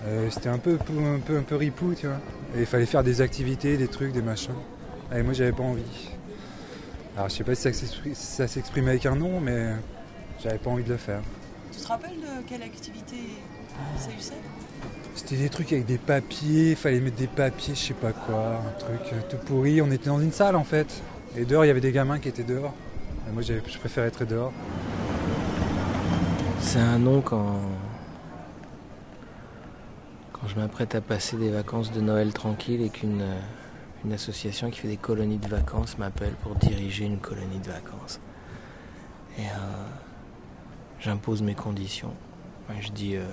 Euh, 0.06 0.28
c'était 0.32 0.50
un 0.50 0.58
peu, 0.58 0.74
un 0.74 1.20
peu, 1.26 1.38
un 1.38 1.44
peu 1.44 1.56
ripou, 1.56 1.94
tu 1.98 2.08
vois. 2.08 2.18
Et 2.58 2.60
il 2.60 2.66
fallait 2.66 2.86
faire 2.86 3.06
des 3.06 3.22
activités, 3.22 3.78
des 3.78 3.88
trucs, 3.88 4.12
des 4.12 4.22
machins. 4.22 4.52
Et 5.16 5.24
moi, 5.24 5.32
j'avais 5.32 5.54
pas 5.54 5.64
envie. 5.64 6.10
Alors, 7.16 7.30
je 7.30 7.36
sais 7.36 7.46
pas 7.46 7.56
si 7.56 7.62
ça 7.62 7.72
s'exprime- 7.72 8.16
si 8.16 8.26
ça 8.36 8.48
s'exprime 8.50 8.90
avec 8.90 9.06
un 9.06 9.16
nom, 9.16 9.40
mais 9.40 9.70
j'avais 10.44 10.58
pas 10.58 10.72
envie 10.72 10.84
de 10.84 10.90
le 10.90 10.98
faire. 10.98 11.22
Tu 11.72 11.80
te 11.80 11.88
rappelles 11.88 12.20
de 12.20 12.46
quelle 12.50 12.64
activité 12.64 13.16
il 13.96 14.02
s'agissait 14.02 14.34
C'était 15.16 15.38
des 15.38 15.48
trucs 15.48 15.72
avec 15.72 15.86
des 15.86 16.00
papiers, 16.00 16.72
il 16.72 16.76
fallait 16.76 17.00
mettre 17.00 17.16
des 17.16 17.28
papiers, 17.28 17.76
je 17.76 17.80
sais 17.80 17.94
pas 17.94 18.12
quoi, 18.12 18.60
un 18.68 18.78
truc 18.78 19.14
euh, 19.14 19.22
tout 19.30 19.38
pourri. 19.38 19.82
On 19.82 19.90
était 19.90 20.08
dans 20.10 20.20
une 20.20 20.34
salle 20.34 20.58
en 20.58 20.66
fait. 20.66 21.02
Et 21.38 21.46
dehors, 21.46 21.66
il 21.66 21.68
y 21.68 21.72
avait 21.72 21.82
des 21.82 21.92
gamins 21.92 22.20
qui 22.20 22.30
étaient 22.30 22.44
dehors. 22.44 22.74
Moi, 23.34 23.42
je 23.42 23.54
préférais 23.80 24.08
être 24.08 24.26
dehors. 24.26 24.54
C'est 26.60 26.80
un 26.80 27.00
nom 27.00 27.22
quand. 27.22 27.60
Quand 30.34 30.48
je 30.48 30.56
m'apprête 30.56 30.96
à 30.96 31.02
passer 31.02 31.38
des 31.38 31.50
vacances 31.50 31.92
de 31.92 32.02
Noël 32.02 32.34
tranquille 32.34 32.82
et 32.82 32.90
qu'une 32.90 33.24
une 34.06 34.14
association 34.14 34.70
qui 34.70 34.80
fait 34.80 34.88
des 34.88 34.98
colonies 34.98 35.40
de 35.40 35.48
vacances 35.48 35.98
m'appelle 35.98 36.34
pour 36.44 36.54
diriger 36.56 37.06
une 37.06 37.18
colonie 37.18 37.60
de 37.60 37.72
vacances. 37.72 38.20
Et 39.38 39.42
euh, 39.42 39.88
j'impose 41.00 41.42
mes 41.42 41.56
conditions. 41.56 42.14
Je 42.80 42.92
dis. 42.92 43.16
euh, 43.16 43.26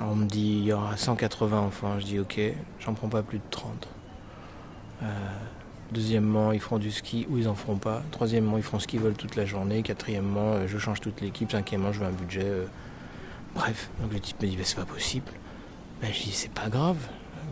on 0.00 0.16
me 0.16 0.26
dit 0.26 0.58
il 0.58 0.64
y 0.64 0.72
aura 0.72 0.96
180 0.96 1.58
enfants. 1.58 1.98
Je 1.98 2.04
dis 2.04 2.18
ok, 2.18 2.40
j'en 2.80 2.94
prends 2.94 3.08
pas 3.08 3.22
plus 3.22 3.38
de 3.38 3.44
30. 3.50 3.88
Euh, 5.02 5.06
Deuxièmement, 5.92 6.52
ils 6.52 6.60
feront 6.60 6.78
du 6.78 6.90
ski 6.90 7.26
ou 7.28 7.38
ils 7.38 7.48
en 7.48 7.54
feront 7.54 7.76
pas. 7.76 8.02
Troisièmement, 8.10 8.56
ils 8.56 8.62
feront 8.62 8.78
ce 8.78 8.86
qu'ils 8.86 9.00
veulent 9.00 9.14
toute 9.14 9.36
la 9.36 9.44
journée. 9.44 9.82
Quatrièmement, 9.82 10.52
euh, 10.54 10.66
je 10.66 10.78
change 10.78 11.00
toute 11.00 11.20
l'équipe. 11.20 11.50
Cinquièmement, 11.52 11.92
je 11.92 12.00
veux 12.00 12.06
un 12.06 12.12
budget. 12.12 12.44
euh, 12.44 12.64
Bref, 13.54 13.90
donc 14.00 14.12
le 14.12 14.20
type 14.20 14.40
me 14.40 14.48
dit 14.48 14.56
bah, 14.56 14.62
c'est 14.64 14.76
pas 14.76 14.86
possible. 14.86 15.26
Ben, 16.00 16.10
je 16.12 16.22
dis 16.22 16.32
c'est 16.32 16.50
pas 16.52 16.68
grave. 16.68 16.96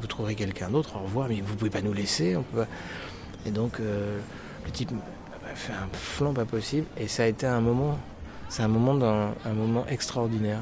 Vous 0.01 0.07
trouverez 0.07 0.35
quelqu'un 0.35 0.71
d'autre. 0.71 0.97
Au 0.97 1.01
revoir. 1.05 1.29
Mais 1.29 1.43
vous 1.43 1.55
pouvez 1.55 1.71
pas 1.71 1.83
nous 1.83 1.93
laisser. 1.93 2.37
On 2.37 2.43
peut 2.43 2.65
Et 3.47 3.51
donc 3.51 3.79
euh, 3.81 4.19
le 4.65 4.71
type 4.71 4.91
fait 5.55 5.73
un 5.73 5.89
flanc 5.93 6.33
pas 6.33 6.47
possible. 6.47 6.87
Et 6.97 7.09
ça 7.09 7.25
a 7.25 7.27
été 7.27 7.47
un 7.47 7.61
moment. 7.61 7.99
C'est 8.49 8.63
un 8.63 8.69
moment 8.69 8.95
moment 9.55 9.87
extraordinaire. 9.89 10.61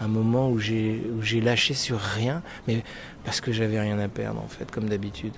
Un 0.00 0.08
moment 0.08 0.50
où 0.50 0.58
j'ai 0.58 1.02
où 1.16 1.22
j'ai 1.22 1.40
lâché 1.40 1.74
sur 1.74 1.98
rien, 1.98 2.42
mais 2.68 2.84
parce 3.24 3.40
que 3.40 3.50
j'avais 3.50 3.80
rien 3.80 3.98
à 3.98 4.06
perdre 4.06 4.40
en 4.40 4.46
fait, 4.46 4.70
comme 4.70 4.88
d'habitude. 4.88 5.32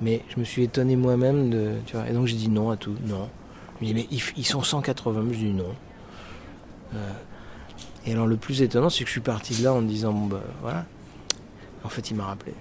Mais 0.00 0.22
je 0.28 0.40
me 0.40 0.44
suis 0.44 0.62
étonné 0.62 0.96
moi-même 0.96 1.50
de. 1.50 1.72
Tu 1.86 1.96
vois, 1.96 2.08
et 2.08 2.12
donc 2.12 2.26
j'ai 2.26 2.36
dit 2.36 2.48
non 2.48 2.70
à 2.70 2.76
tout. 2.76 2.96
Non. 3.06 3.28
Je 3.80 3.86
me 3.86 3.92
dis, 3.92 3.94
mais 3.94 4.06
ils, 4.36 4.44
sont 4.44 4.62
180. 4.62 5.26
Je 5.32 5.36
dis 5.36 5.52
non. 5.52 5.74
Euh, 6.94 7.12
et 8.06 8.12
alors 8.12 8.26
le 8.26 8.36
plus 8.36 8.62
étonnant, 8.62 8.90
c'est 8.90 9.04
que 9.04 9.08
je 9.08 9.12
suis 9.12 9.20
parti 9.20 9.54
de 9.56 9.64
là 9.64 9.72
en 9.72 9.80
me 9.80 9.88
disant 9.88 10.12
bon 10.12 10.26
bah 10.26 10.42
voilà. 10.62 10.86
En 11.84 11.88
fait, 11.88 12.10
il 12.10 12.16
m'a 12.16 12.24
rappelé. 12.24 12.54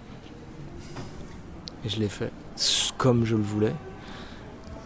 Et 1.86 1.90
je 1.90 2.00
l'ai 2.00 2.10
fait 2.10 2.32
comme 2.98 3.26
je 3.26 3.36
le 3.36 3.42
voulais, 3.42 3.74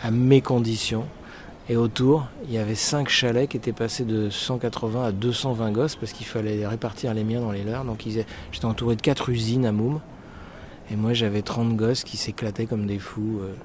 à 0.01 0.12
mes 0.12 0.41
conditions. 0.41 1.05
Et 1.69 1.77
autour, 1.77 2.27
il 2.45 2.53
y 2.53 2.57
avait 2.57 2.75
cinq 2.75 3.07
chalets 3.07 3.50
qui 3.50 3.57
étaient 3.57 3.72
passés 3.72 4.03
de 4.03 4.29
180 4.29 5.05
à 5.05 5.12
220 5.12 5.72
gosses 5.72 5.95
parce 5.95 6.12
qu'il 6.12 6.25
fallait 6.25 6.67
répartir 6.67 7.13
les 7.13 7.24
miens 7.24 7.39
dans 7.39 7.51
les 7.51 7.63
leurs. 7.63 7.86
Donc 7.86 8.03
j'étais 8.05 8.65
entouré 8.65 8.95
de 8.95 9.01
quatre 9.01 9.29
usines 9.29 9.65
à 9.65 9.72
Moum. 9.72 10.01
Et 10.92 10.96
moi 10.96 11.13
j'avais 11.13 11.42
30 11.42 11.75
gosses 11.75 12.04
qui 12.04 12.18
s'éclataient 12.18 12.66
comme 12.66 12.86
des 12.86 13.00
fous. 13.00 13.40
euh. 13.42 13.56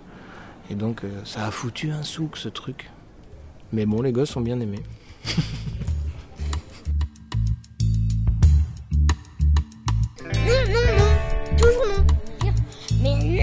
Et 0.71 0.75
donc 0.75 1.05
euh, 1.05 1.25
ça 1.25 1.47
a 1.47 1.51
foutu 1.51 1.91
un 1.91 2.03
souk 2.03 2.37
ce 2.37 2.49
truc. 2.49 2.91
Mais 3.73 3.85
bon, 3.87 4.01
les 4.03 4.13
gosses 4.13 4.31
sont 4.31 4.41
bien 4.41 4.59
aimés. 4.61 4.83
Non, 10.25 10.63
non, 10.73 10.85
non. 10.99 11.57
Toujours 11.57 11.87
non. 11.87 12.53
Mais 13.03 13.43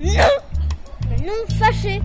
non, 0.00 0.14
non. 0.14 1.26
Non 1.26 1.56
fâché. 1.58 2.02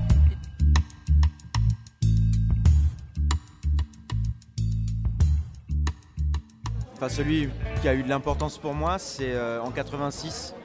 Enfin, 6.94 7.10
celui 7.10 7.50
qui 7.82 7.88
a 7.88 7.94
eu 7.94 8.02
de 8.04 8.10
l'importance 8.10 8.58
pour 8.58 8.74
moi, 8.74 8.98
c'est 8.98 9.32
euh, 9.34 9.62
en 9.62 9.70
86, 9.72 10.56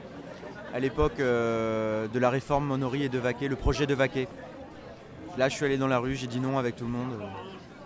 à 0.73 0.79
l'époque 0.79 1.19
euh, 1.19 2.07
de 2.07 2.19
la 2.19 2.31
réforme 2.31 2.65
Monori 2.65 3.03
et 3.03 3.09
de 3.09 3.19
Vaquet, 3.19 3.47
le 3.47 3.55
projet 3.55 3.85
de 3.85 3.93
Vaquet. 3.93 4.27
Là, 5.37 5.47
je 5.47 5.55
suis 5.55 5.65
allé 5.65 5.77
dans 5.77 5.87
la 5.87 5.99
rue, 5.99 6.15
j'ai 6.15 6.27
dit 6.27 6.39
non 6.39 6.57
avec 6.57 6.75
tout 6.75 6.85
le 6.85 6.91
monde. 6.91 7.11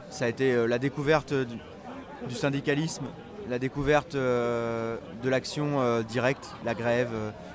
ça 0.10 0.26
a 0.26 0.28
été 0.30 0.54
euh, 0.54 0.68
la 0.68 0.80
découverte 0.80 1.34
du, 1.34 2.36
syndicalisme, 2.36 3.06
la 3.50 3.60
découverte 3.60 4.16
euh, 4.16 4.98
de 5.22 5.30
l'action 5.30 6.02
directe, 6.04 6.56
la 6.66 6.74
grève, 6.74 7.12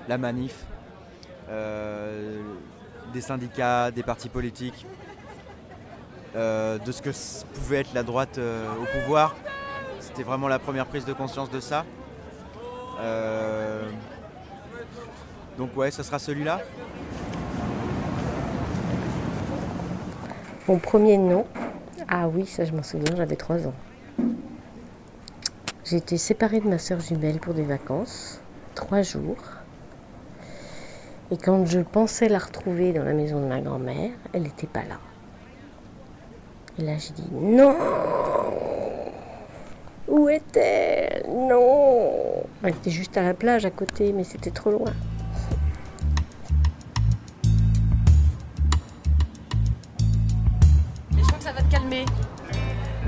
la 0.08 0.18
manif, 0.18 0.66
des 3.12 3.20
syndicats, 3.20 3.90
des 3.90 4.02
partis 4.02 4.28
politiques, 4.28 4.86
de 6.34 6.92
ce 6.92 7.02
que 7.02 7.10
pouvait 7.54 7.80
être 7.80 7.92
la 7.94 8.02
droite 8.02 8.38
au 8.38 9.00
pouvoir. 9.00 9.34
C'était 10.00 10.22
vraiment 10.22 10.48
la 10.48 10.58
première 10.58 10.86
prise 10.86 11.04
de 11.04 11.12
conscience 11.12 11.50
de 11.50 11.60
ça. 11.60 11.84
Donc 15.58 15.76
ouais, 15.76 15.90
ça 15.90 16.02
sera 16.02 16.18
celui-là. 16.18 16.60
Mon 20.68 20.78
premier 20.78 21.18
nom, 21.18 21.44
ah 22.08 22.28
oui, 22.28 22.46
ça 22.46 22.64
je 22.64 22.72
m'en 22.72 22.82
souviens, 22.82 23.16
j'avais 23.16 23.36
3 23.36 23.66
ans. 23.66 23.74
Été 25.90 26.16
séparée 26.16 26.60
de 26.60 26.68
ma 26.68 26.78
sœur 26.78 27.00
jumelle 27.00 27.38
pour 27.38 27.52
des 27.52 27.64
vacances, 27.64 28.40
3 28.76 29.02
jours. 29.02 29.36
Et 31.30 31.36
quand 31.36 31.66
je 31.66 31.80
pensais 31.80 32.28
la 32.28 32.38
retrouver 32.38 32.94
dans 32.94 33.04
la 33.04 33.12
maison 33.12 33.40
de 33.40 33.46
ma 33.46 33.60
grand-mère, 33.60 34.12
elle 34.32 34.42
n'était 34.42 34.66
pas 34.66 34.84
là. 34.84 34.98
Et 36.78 36.82
là 36.82 36.92
j'ai 36.96 37.12
dit 37.12 37.28
non 37.30 37.76
Où 40.08 40.28
est-elle? 40.30 41.26
Non 41.28 42.44
Elle 42.62 42.70
était 42.70 42.90
juste 42.90 43.18
à 43.18 43.22
la 43.22 43.34
plage 43.34 43.66
à 43.66 43.70
côté, 43.70 44.12
mais 44.12 44.24
c'était 44.24 44.50
trop 44.50 44.70
loin. 44.70 44.92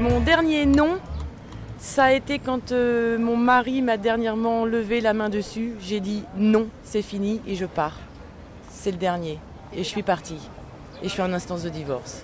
Mon 0.05 0.21
dernier 0.21 0.67
nom, 0.67 0.99
ça 1.79 2.05
a 2.05 2.13
été 2.13 2.39
quand 2.39 2.73
euh, 2.73 3.17
mon 3.17 3.39
mari 3.39 3.81
m'a 3.81 3.97
dernièrement 3.97 4.67
levé 4.67 5.01
la 5.01 5.15
main 5.15 5.31
dessus. 5.31 5.73
J'ai 5.81 6.01
dit 6.01 6.25
non, 6.37 6.69
c'est 6.83 7.01
fini 7.01 7.41
et 7.47 7.55
je 7.55 7.65
pars. 7.65 7.97
C'est 8.69 8.91
le 8.91 8.99
dernier. 8.99 9.39
Et 9.73 9.79
je 9.79 9.89
suis 9.89 10.03
partie. 10.03 10.51
Et 11.03 11.09
je 11.09 11.09
suis 11.09 11.23
en 11.23 11.33
instance 11.33 11.63
de 11.63 11.71
divorce. 11.71 12.23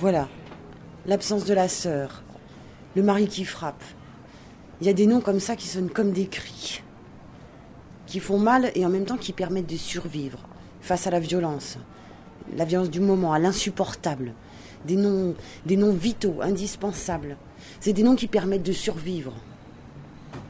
Voilà, 0.00 0.28
l'absence 1.06 1.44
de 1.44 1.54
la 1.54 1.68
sœur, 1.68 2.22
le 2.94 3.02
mari 3.02 3.26
qui 3.26 3.44
frappe. 3.44 3.82
Il 4.80 4.86
y 4.86 4.90
a 4.90 4.92
des 4.92 5.08
noms 5.08 5.20
comme 5.20 5.40
ça 5.40 5.56
qui 5.56 5.66
sonnent 5.66 5.90
comme 5.90 6.12
des 6.12 6.28
cris, 6.28 6.84
qui 8.06 8.20
font 8.20 8.38
mal 8.38 8.70
et 8.76 8.86
en 8.86 8.90
même 8.90 9.06
temps 9.06 9.16
qui 9.16 9.32
permettent 9.32 9.68
de 9.68 9.76
survivre 9.76 10.38
face 10.80 11.08
à 11.08 11.10
la 11.10 11.18
violence, 11.18 11.78
la 12.56 12.64
violence 12.64 12.90
du 12.90 13.00
moment, 13.00 13.32
à 13.32 13.40
l'insupportable. 13.40 14.34
Des 14.84 14.94
noms, 14.94 15.34
des 15.66 15.76
noms 15.76 15.94
vitaux, 15.94 16.42
indispensables. 16.42 17.36
C'est 17.80 17.92
des 17.92 18.04
noms 18.04 18.14
qui 18.14 18.28
permettent 18.28 18.62
de 18.62 18.70
survivre. 18.70 19.34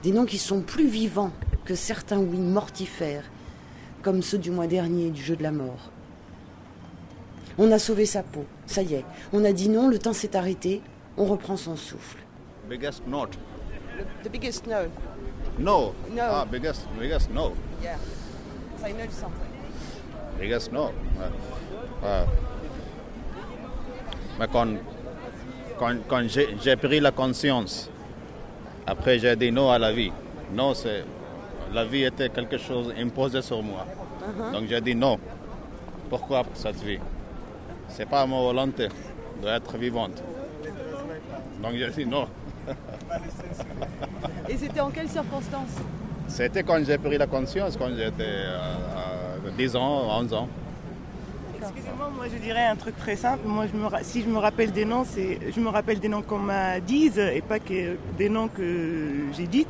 Des 0.02 0.12
noms 0.12 0.26
qui 0.26 0.36
sont 0.36 0.60
plus 0.60 0.88
vivants 0.88 1.32
que 1.64 1.74
certains 1.74 2.18
oui 2.18 2.36
mortifères, 2.36 3.24
comme 4.02 4.20
ceux 4.20 4.36
du 4.36 4.50
mois 4.50 4.66
dernier 4.66 5.08
du 5.08 5.22
jeu 5.22 5.36
de 5.36 5.42
la 5.42 5.52
mort. 5.52 5.90
On 7.56 7.72
a 7.72 7.78
sauvé 7.78 8.04
sa 8.04 8.22
peau, 8.22 8.44
ça 8.68 8.82
y 8.82 8.94
est. 8.94 9.04
On 9.32 9.44
a 9.44 9.52
dit 9.52 9.68
non, 9.68 9.88
le 9.88 9.98
temps 9.98 10.12
s'est 10.12 10.36
arrêté, 10.36 10.82
on 11.16 11.24
reprend 11.24 11.56
son 11.56 11.74
souffle. 11.76 12.18
Biggest 12.68 13.06
note. 13.06 13.36
The 14.22 14.28
biggest 14.30 14.66
no. 14.66 14.86
No. 15.58 15.94
No. 16.10 16.22
Ah, 16.22 16.46
biggest, 16.50 16.86
biggest 16.98 17.30
no. 17.30 17.52
Yeah. 17.82 17.96
Say 18.80 18.92
no 18.92 19.06
to 19.06 19.12
something. 19.12 19.50
Biggest 20.38 20.70
no. 20.72 20.84
Ouais. 20.84 22.02
Ouais. 22.02 22.24
Mais 24.38 24.46
quand, 24.52 24.76
quand, 25.78 25.96
quand 26.06 26.28
j'ai 26.28 26.56
j'ai 26.62 26.76
pris 26.76 27.00
la 27.00 27.10
conscience, 27.10 27.90
après 28.86 29.18
j'ai 29.18 29.34
dit 29.34 29.50
non 29.50 29.70
à 29.70 29.78
la 29.78 29.92
vie. 29.92 30.12
Non, 30.52 30.74
c'est 30.74 31.04
la 31.72 31.84
vie 31.84 32.04
était 32.04 32.28
quelque 32.28 32.58
chose 32.58 32.92
imposé 32.96 33.42
sur 33.42 33.62
moi. 33.62 33.84
Uh-huh. 34.20 34.52
Donc 34.52 34.68
j'ai 34.68 34.80
dit 34.80 34.94
non. 34.94 35.18
Pourquoi 36.08 36.44
cette 36.54 36.76
vie? 36.76 37.00
C'est 37.98 38.08
pas 38.08 38.24
ma 38.28 38.36
volonté 38.36 38.86
d'être 39.42 39.76
vivante. 39.76 40.22
Donc 41.60 41.72
j'ai 41.74 41.90
dit 41.90 42.06
non. 42.06 42.28
Et 44.48 44.56
c'était 44.56 44.78
en 44.78 44.90
quelles 44.90 45.08
circonstances 45.08 45.74
C'était 46.28 46.62
quand 46.62 46.78
j'ai 46.86 46.96
pris 46.96 47.18
la 47.18 47.26
conscience, 47.26 47.76
quand 47.76 47.88
j'étais 47.88 48.12
euh, 48.20 49.36
à 49.48 49.50
10 49.50 49.74
ans, 49.74 50.20
11 50.20 50.32
ans. 50.32 50.48
Excusez-moi, 51.60 52.08
moi 52.14 52.26
je 52.32 52.38
dirais 52.38 52.66
un 52.66 52.76
truc 52.76 52.96
très 52.98 53.16
simple. 53.16 53.40
Moi, 53.44 53.66
je 53.66 53.76
me 53.76 53.86
ra- 53.86 54.04
si 54.04 54.22
je 54.22 54.28
me 54.28 54.38
rappelle 54.38 54.70
des 54.70 54.84
noms, 54.84 55.04
c'est 55.04 55.40
je 55.52 55.58
me 55.58 55.68
rappelle 55.68 55.98
des 55.98 56.08
noms 56.08 56.22
qu'on 56.22 56.38
m'a 56.38 56.78
dit 56.78 57.10
et 57.18 57.40
pas 57.40 57.58
que 57.58 57.96
des 58.16 58.28
noms 58.28 58.46
que 58.46 59.24
j'ai 59.36 59.48
dit. 59.48 59.66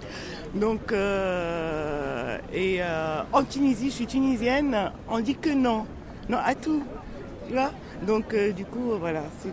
Donc, 0.54 0.92
euh, 0.92 2.36
et 2.52 2.76
euh, 2.82 3.22
en 3.32 3.42
Tunisie, 3.42 3.88
je 3.88 3.94
suis 3.94 4.06
tunisienne, 4.06 4.92
on 5.08 5.20
dit 5.20 5.34
que 5.34 5.48
non, 5.54 5.86
non 6.28 6.36
à 6.44 6.54
tout, 6.54 6.82
tu 7.48 7.54
vois. 7.54 7.72
Donc, 8.06 8.32
euh, 8.34 8.52
du 8.52 8.64
coup, 8.64 8.92
voilà. 8.98 9.22
c'est- 9.40 9.52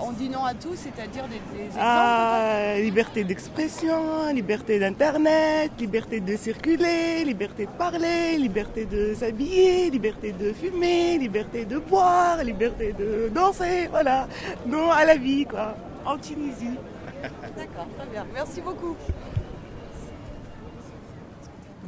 On 0.00 0.12
dit 0.12 0.28
non 0.28 0.44
à 0.44 0.54
tout, 0.54 0.76
c'est-à-dire 0.76 1.24
des, 1.24 1.40
des 1.56 1.64
exemples 1.64 1.80
Ah, 1.80 2.74
liberté 2.78 3.24
d'expression, 3.24 4.32
liberté 4.32 4.78
d'internet, 4.78 5.72
liberté 5.80 6.20
de 6.20 6.36
circuler, 6.36 7.24
liberté 7.24 7.66
de 7.66 7.70
parler, 7.72 8.38
liberté 8.38 8.84
de 8.84 9.12
s'habiller, 9.14 9.90
liberté 9.90 10.30
de 10.30 10.52
fumer, 10.52 11.18
liberté 11.18 11.64
de 11.64 11.78
boire, 11.78 12.44
liberté 12.44 12.92
de 12.96 13.28
danser, 13.34 13.88
voilà. 13.90 14.28
Non 14.68 14.92
à 14.92 15.04
la 15.04 15.16
vie, 15.16 15.44
quoi, 15.46 15.74
en 16.06 16.16
Tunisie. 16.16 16.76
D'accord, 17.56 17.88
très 17.98 18.06
bien. 18.12 18.24
Merci 18.32 18.60
beaucoup. 18.60 18.94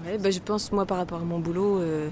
Ouais, 0.04 0.18
bah, 0.18 0.30
je 0.32 0.40
pense, 0.40 0.72
moi, 0.72 0.84
par 0.84 0.96
rapport 0.98 1.20
à 1.20 1.24
mon 1.24 1.38
boulot, 1.38 1.78
euh, 1.78 2.08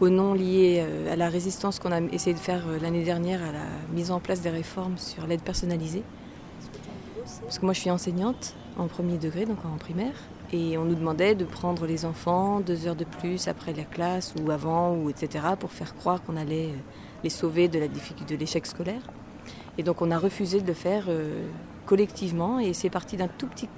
au 0.00 0.08
non 0.08 0.34
lié 0.34 0.82
euh, 0.82 1.12
à 1.12 1.16
la 1.16 1.28
résistance 1.28 1.78
qu'on 1.78 1.92
a 1.92 2.00
essayé 2.00 2.32
de 2.32 2.38
faire 2.38 2.62
euh, 2.68 2.78
l'année 2.80 3.04
dernière 3.04 3.42
à 3.42 3.52
la 3.52 3.66
mise 3.92 4.10
en 4.10 4.18
place 4.18 4.40
des 4.40 4.50
réformes 4.50 4.96
sur 4.96 5.26
l'aide 5.26 5.42
personnalisée. 5.42 6.02
Parce 7.42 7.58
que 7.58 7.64
moi, 7.64 7.74
je 7.74 7.80
suis 7.80 7.90
enseignante 7.90 8.54
en 8.78 8.86
premier 8.86 9.18
degré, 9.18 9.44
donc 9.44 9.58
en 9.64 9.76
primaire. 9.76 10.14
Et 10.52 10.78
on 10.78 10.84
nous 10.84 10.94
demandait 10.94 11.34
de 11.34 11.44
prendre 11.44 11.86
les 11.86 12.04
enfants 12.04 12.60
deux 12.60 12.86
heures 12.88 12.96
de 12.96 13.04
plus 13.04 13.46
après 13.46 13.72
la 13.72 13.84
classe 13.84 14.34
ou 14.40 14.50
avant, 14.50 14.94
ou 14.94 15.10
etc., 15.10 15.44
pour 15.58 15.70
faire 15.70 15.94
croire 15.94 16.22
qu'on 16.22 16.36
allait 16.36 16.68
euh, 16.68 16.78
les 17.22 17.30
sauver 17.30 17.68
de 17.68 17.78
la 17.78 17.86
difficulté 17.86 18.34
de 18.34 18.40
l'échec 18.40 18.66
scolaire. 18.66 19.02
Et 19.78 19.82
donc 19.82 20.02
on 20.02 20.10
a 20.10 20.18
refusé 20.18 20.60
de 20.60 20.66
le 20.66 20.74
faire 20.74 21.08
collectivement 21.86 22.58
et 22.58 22.72
c'est 22.74 22.90
parti 22.90 23.16
d'un 23.16 23.28
tout 23.28 23.46
petit, 23.46 23.68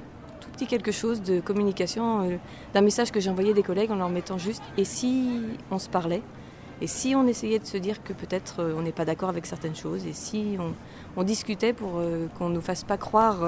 quelque 0.66 0.92
chose 0.92 1.22
de 1.22 1.40
communication, 1.40 2.22
euh, 2.22 2.36
d'un 2.74 2.80
message 2.80 3.10
que 3.10 3.20
j'ai 3.20 3.30
envoyé 3.30 3.54
des 3.54 3.62
collègues 3.62 3.90
en 3.90 3.96
leur 3.96 4.08
mettant 4.08 4.38
juste 4.38 4.62
et 4.76 4.84
si 4.84 5.40
on 5.70 5.78
se 5.78 5.88
parlait 5.88 6.22
et 6.80 6.86
si 6.86 7.14
on 7.14 7.26
essayait 7.26 7.58
de 7.58 7.66
se 7.66 7.76
dire 7.76 8.02
que 8.02 8.12
peut-être 8.12 8.60
euh, 8.60 8.74
on 8.76 8.82
n'est 8.82 8.92
pas 8.92 9.04
d'accord 9.04 9.28
avec 9.28 9.46
certaines 9.46 9.76
choses 9.76 10.06
et 10.06 10.12
si 10.12 10.56
on, 11.16 11.22
discutait 11.22 11.72
pour 11.72 11.98
euh, 11.98 12.26
qu'on 12.38 12.48
ne 12.48 12.54
nous 12.54 12.60
fasse 12.60 12.84
pas 12.84 12.96
croire 12.96 13.40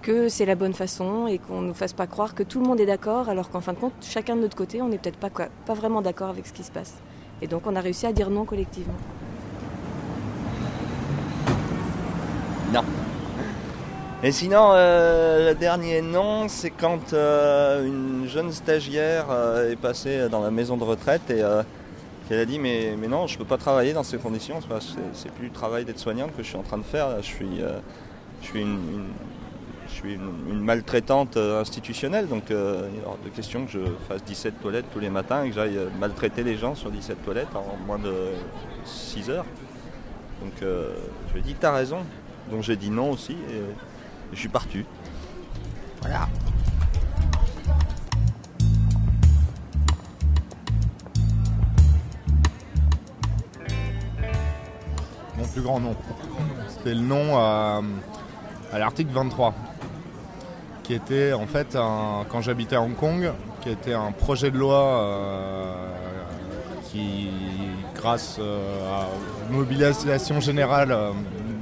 que 0.00 0.28
c'est 0.28 0.46
la 0.46 0.54
bonne 0.54 0.74
façon 0.74 1.26
et 1.28 1.38
qu'on 1.38 1.60
ne 1.60 1.68
nous 1.68 1.74
fasse 1.74 1.92
pas 1.92 2.06
croire 2.06 2.34
que 2.34 2.42
tout 2.42 2.60
le 2.60 2.66
monde 2.66 2.80
est 2.80 2.86
d'accord 2.86 3.28
alors 3.28 3.50
qu'en 3.50 3.60
fin 3.60 3.72
de 3.72 3.78
compte 3.78 3.92
chacun 4.00 4.36
de 4.36 4.40
notre 4.40 4.56
côté 4.56 4.82
on 4.82 4.88
n'est 4.88 4.98
peut-être 4.98 5.18
pas, 5.18 5.30
pas 5.30 5.74
vraiment 5.74 6.02
d'accord 6.02 6.30
avec 6.30 6.46
ce 6.46 6.52
qui 6.52 6.64
se 6.64 6.72
passe. 6.72 6.94
Et 7.40 7.46
donc 7.46 7.66
on 7.66 7.76
a 7.76 7.80
réussi 7.80 8.06
à 8.06 8.12
dire 8.12 8.30
non 8.30 8.44
collectivement. 8.44 8.94
Non. 12.72 12.84
Et 14.24 14.30
sinon, 14.30 14.70
euh, 14.70 15.50
le 15.50 15.54
dernier 15.56 16.00
non, 16.00 16.46
c'est 16.46 16.70
quand 16.70 17.12
euh, 17.12 17.84
une 17.84 18.28
jeune 18.28 18.52
stagiaire 18.52 19.26
euh, 19.30 19.72
est 19.72 19.76
passée 19.76 20.28
dans 20.28 20.40
la 20.40 20.52
maison 20.52 20.76
de 20.76 20.84
retraite 20.84 21.28
et 21.28 21.42
qu'elle 22.28 22.38
a 22.38 22.44
dit 22.44 22.60
mais, 22.60 22.94
non, 23.08 23.26
je 23.26 23.34
ne 23.34 23.38
peux 23.38 23.44
pas 23.44 23.56
travailler 23.56 23.92
dans 23.92 24.04
ces 24.04 24.18
conditions, 24.18 24.60
c'est, 25.12 25.32
plus 25.32 25.46
le 25.46 25.52
travail 25.52 25.84
d'aide 25.84 25.98
soignante 25.98 26.30
que 26.36 26.44
je 26.44 26.48
suis 26.48 26.56
en 26.56 26.62
train 26.62 26.78
de 26.78 26.84
faire, 26.84 27.20
je 27.20 27.26
suis, 27.26 28.60
une, 28.60 29.08
maltraitante 30.52 31.36
institutionnelle, 31.36 32.28
donc 32.28 32.52
euh, 32.52 32.88
il 32.92 33.00
est 33.00 33.04
hors 33.04 33.18
de 33.24 33.28
question 33.28 33.66
que 33.66 33.72
je 33.72 33.80
fasse 34.08 34.22
17 34.22 34.60
toilettes 34.62 34.86
tous 34.92 35.00
les 35.00 35.10
matins 35.10 35.42
et 35.42 35.48
que 35.48 35.56
j'aille 35.56 35.78
maltraiter 35.98 36.44
les 36.44 36.56
gens 36.56 36.76
sur 36.76 36.92
17 36.92 37.24
toilettes 37.24 37.56
en 37.56 37.76
moins 37.86 37.98
de 37.98 38.14
6 38.84 39.30
heures. 39.30 39.46
Donc 40.40 40.52
je 40.60 41.32
lui 41.32 41.40
ai 41.40 41.42
dit, 41.42 41.56
t'as 41.58 41.72
raison. 41.72 41.98
Donc 42.52 42.62
j'ai 42.62 42.76
dit 42.76 42.90
non 42.90 43.10
aussi 43.10 43.36
je 44.32 44.38
suis 44.38 44.48
parti. 44.48 44.84
Voilà. 46.00 46.28
Mon 55.38 55.44
plus 55.46 55.62
grand 55.62 55.80
nom. 55.80 55.94
C'était 56.68 56.94
le 56.94 57.00
nom 57.00 57.36
à, 57.38 57.80
à 58.72 58.78
l'article 58.78 59.12
23, 59.12 59.54
qui 60.82 60.94
était 60.94 61.32
en 61.32 61.46
fait, 61.46 61.74
un- 61.76 62.24
quand 62.28 62.40
j'habitais 62.42 62.76
à 62.76 62.82
Hong 62.82 62.94
Kong, 62.96 63.32
qui 63.62 63.70
était 63.70 63.94
un 63.94 64.12
projet 64.12 64.50
de 64.50 64.58
loi 64.58 64.74
euh, 65.02 65.74
qui, 66.90 67.30
grâce 67.94 68.36
euh, 68.40 68.58
à 68.92 69.52
mobilisation 69.52 70.40
générale, 70.40 70.92
euh, 70.92 71.12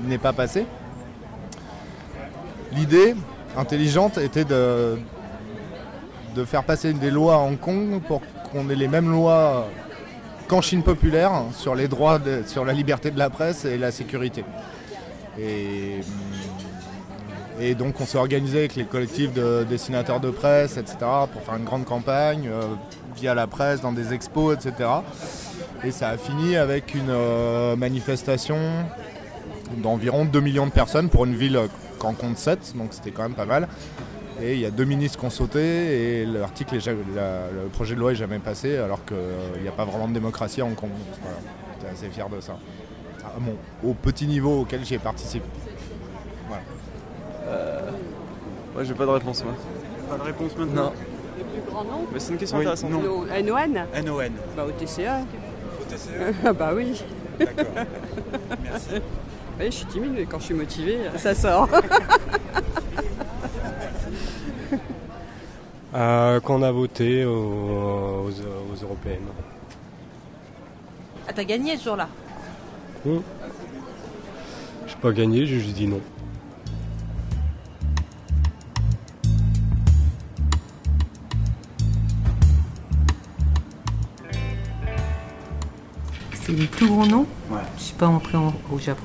n'est 0.05 0.19
pas 0.19 0.33
passé. 0.33 0.67
L'idée 2.73 3.15
intelligente 3.57 4.19
était 4.19 4.45
de, 4.45 4.97
faire 6.47 6.65
passer 6.65 6.93
des 6.93 7.11
lois 7.11 7.35
à 7.35 7.39
Hong 7.39 7.59
Kong 7.59 8.01
pour 8.07 8.23
qu'on 8.51 8.71
ait 8.71 8.77
les 8.77 8.89
mêmes 8.89 9.11
lois 9.11 9.69
qu'en 10.49 10.61
Chine 10.61 10.83
populaire 10.83 11.33
sur 11.53 11.75
les 11.75 11.89
droits, 11.89 12.19
sur 12.47 12.65
la 12.65 12.73
liberté 12.73 13.11
de 13.11 13.19
la 13.19 13.31
presse 13.31 13.65
et 13.65 13.79
la 13.79 13.91
sécurité. 13.91 14.45
Et, 15.39 16.01
donc 17.75 18.01
on 18.01 18.07
s'est 18.07 18.19
organisé 18.19 18.61
avec 18.61 18.75
les 18.75 18.85
collectifs 18.85 19.33
de 19.35 19.67
dessinateurs 19.69 20.21
de 20.21 20.31
presse, 20.31 20.77
etc., 20.79 20.97
pour 21.33 21.43
faire 21.43 21.57
une 21.57 21.65
grande 21.65 21.85
campagne 21.85 22.49
euh, 22.51 22.63
via 23.17 23.35
la 23.35 23.47
presse, 23.47 23.83
dans 23.83 23.93
des 23.93 24.15
expos, 24.15 24.55
etc. 24.57 24.89
Et 25.85 25.91
ça 25.91 26.09
a 26.09 26.17
fini 26.17 26.57
avec 26.57 26.95
une 26.95 27.11
euh, 27.11 27.77
manifestation 27.77 28.57
d'environ 29.77 30.25
2 30.25 30.41
millions 30.41 30.67
de 30.67 30.73
personnes 30.73 31.11
pour 31.11 31.27
une 31.27 31.35
ville 31.35 31.61
qu'en 32.01 32.15
compte 32.15 32.37
7, 32.39 32.77
donc 32.77 32.89
c'était 32.93 33.13
quand 33.13 33.23
même 33.23 33.35
pas 33.35 33.45
mal. 33.45 33.69
Et 34.43 34.55
il 34.55 34.61
y 34.61 34.65
a 34.67 34.71
deux 34.71 34.85
ministres 34.87 35.19
qui 35.21 35.25
ont 35.27 35.31
sauté 35.31 35.61
et 36.23 36.27
l'article, 36.27 36.77
est 36.77 36.81
ja- 36.81 36.93
la- 37.15 37.51
le 37.51 37.69
projet 37.71 37.95
de 37.95 38.01
loi 38.01 38.13
est 38.13 38.17
jamais 38.17 38.39
passé 38.39 38.79
alors 38.79 39.05
qu'il 39.05 39.17
n'y 39.63 39.69
a 39.69 39.73
pas 39.73 39.85
vraiment 39.85 40.09
de 40.09 40.15
démocratie 40.15 40.63
à 40.63 40.65
Hong 40.65 40.75
Kong. 40.75 40.89
Voilà. 41.23 41.37
J'étais 41.79 41.93
assez 41.93 42.09
fier 42.09 42.29
de 42.31 42.41
ça. 42.41 42.57
À 43.23 43.39
mon- 43.39 43.57
au 43.89 43.93
petit 43.95 44.27
niveau 44.27 44.63
auquel 44.63 44.85
j'ai 44.85 44.99
participé. 44.99 45.45
Voilà. 46.49 46.63
Euh... 47.49 47.91
Moi 48.75 48.85
j'ai 48.85 48.95
pas 48.95 49.05
de 49.05 49.11
réponse 49.11 49.45
moi. 49.45 49.53
Pas 50.09 50.17
de 50.17 50.23
réponse 50.23 50.57
maintenant 50.57 50.85
Non. 50.85 50.93
Le 51.39 51.45
plus 51.45 51.71
grand 51.71 51.85
nom 51.85 52.07
Mais 52.13 52.19
c'est 52.19 52.33
une 52.33 52.39
question 52.39 52.59
Oui, 52.59 52.65
intéressante. 52.65 52.91
non. 52.93 53.01
Le 53.25 53.43
NON 53.43 53.87
NON. 54.07 54.31
Bah 54.57 54.65
au 54.67 54.71
TCA. 54.73 55.21
Au 55.81 55.85
TCE 55.85 56.35
Ah 56.47 56.53
bah 56.55 56.71
oui. 56.75 57.03
D'accord. 57.39 57.65
Merci. 58.63 58.89
Oui, 59.61 59.67
je 59.67 59.71
suis 59.77 59.87
timide, 59.87 60.13
mais 60.17 60.25
quand 60.25 60.39
je 60.39 60.45
suis 60.47 60.55
motivée, 60.55 60.99
ça 61.17 61.35
sort. 61.35 61.69
Euh, 65.93 66.39
quand 66.39 66.55
on 66.55 66.63
a 66.63 66.71
voté 66.71 67.25
aux, 67.25 67.33
aux- 67.33 68.29
aux 68.29 68.85
européennes. 68.85 69.27
Ah, 71.29 71.33
t'as 71.35 71.43
gagné 71.43 71.77
ce 71.77 71.83
jour-là 71.85 72.09
Hmm. 73.05 73.19
J'ai 74.87 74.95
pas 75.03 75.11
gagné, 75.11 75.47
j'ai 75.47 75.59
juste 75.59 75.75
dit 75.75 75.89
non. 75.89 76.01
C'est 86.35 86.53
le 86.53 86.67
plus 86.67 86.87
grand 86.89 87.07
nom 87.07 87.27
Ouais. 87.51 87.59
Je 87.79 87.83
suis 87.85 87.95
pas 87.95 88.07
entrée 88.07 88.37
en- 88.39 88.55
au 88.73 88.79
Japon. 88.79 89.03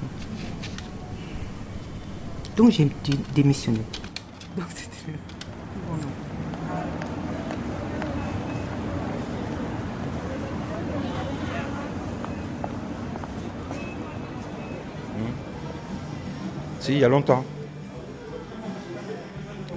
Donc 2.56 2.72
j'ai 2.72 2.86
dé- 2.86 3.18
démissionné. 3.34 3.80
Donc 4.58 4.66
c'était 4.74 5.12
grand 5.88 5.98
nom. 5.98 6.10
Si, 16.80 16.94
il 16.94 17.00
y 17.00 17.04
a 17.04 17.10
longtemps. 17.10 17.44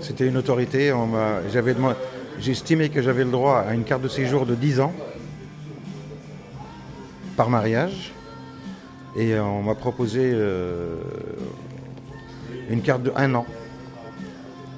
C'était 0.00 0.26
une 0.26 0.36
autorité. 0.36 0.92
on 0.92 1.06
m'a- 1.06 1.48
j'avais 1.52 1.74
demandé- 1.74 1.96
J'estimais 2.40 2.88
que 2.88 3.02
j'avais 3.02 3.24
le 3.24 3.30
droit 3.32 3.64
à 3.68 3.74
une 3.74 3.82
carte 3.82 4.02
de 4.02 4.08
séjour 4.08 4.46
de 4.46 4.54
10 4.54 4.78
ans 4.80 4.92
par 7.36 7.50
mariage. 7.50 8.12
Et 9.16 9.36
on 9.40 9.62
m'a 9.62 9.74
proposé 9.74 10.30
euh, 10.32 10.94
une 12.68 12.82
carte 12.82 13.02
de 13.02 13.12
1 13.16 13.34
an. 13.34 13.46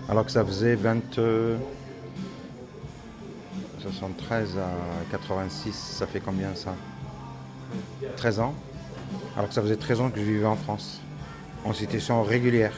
Alors 0.09 0.25
que 0.25 0.31
ça 0.31 0.45
faisait 0.45 0.75
20, 0.75 1.19
euh, 1.19 1.57
73 3.81 4.59
à 4.59 5.11
86, 5.11 5.73
ça 5.73 6.07
fait 6.07 6.21
combien 6.21 6.55
ça? 6.55 6.75
13 8.17 8.41
ans? 8.41 8.55
Alors 9.37 9.49
que 9.49 9.55
ça 9.55 9.63
faisait 9.63 9.77
13 9.77 10.01
ans 10.01 10.11
que 10.11 10.19
je 10.19 10.25
vivais 10.25 10.47
en 10.47 10.57
France 10.57 11.01
en 11.65 11.73
situation 11.73 12.23
régulière. 12.23 12.75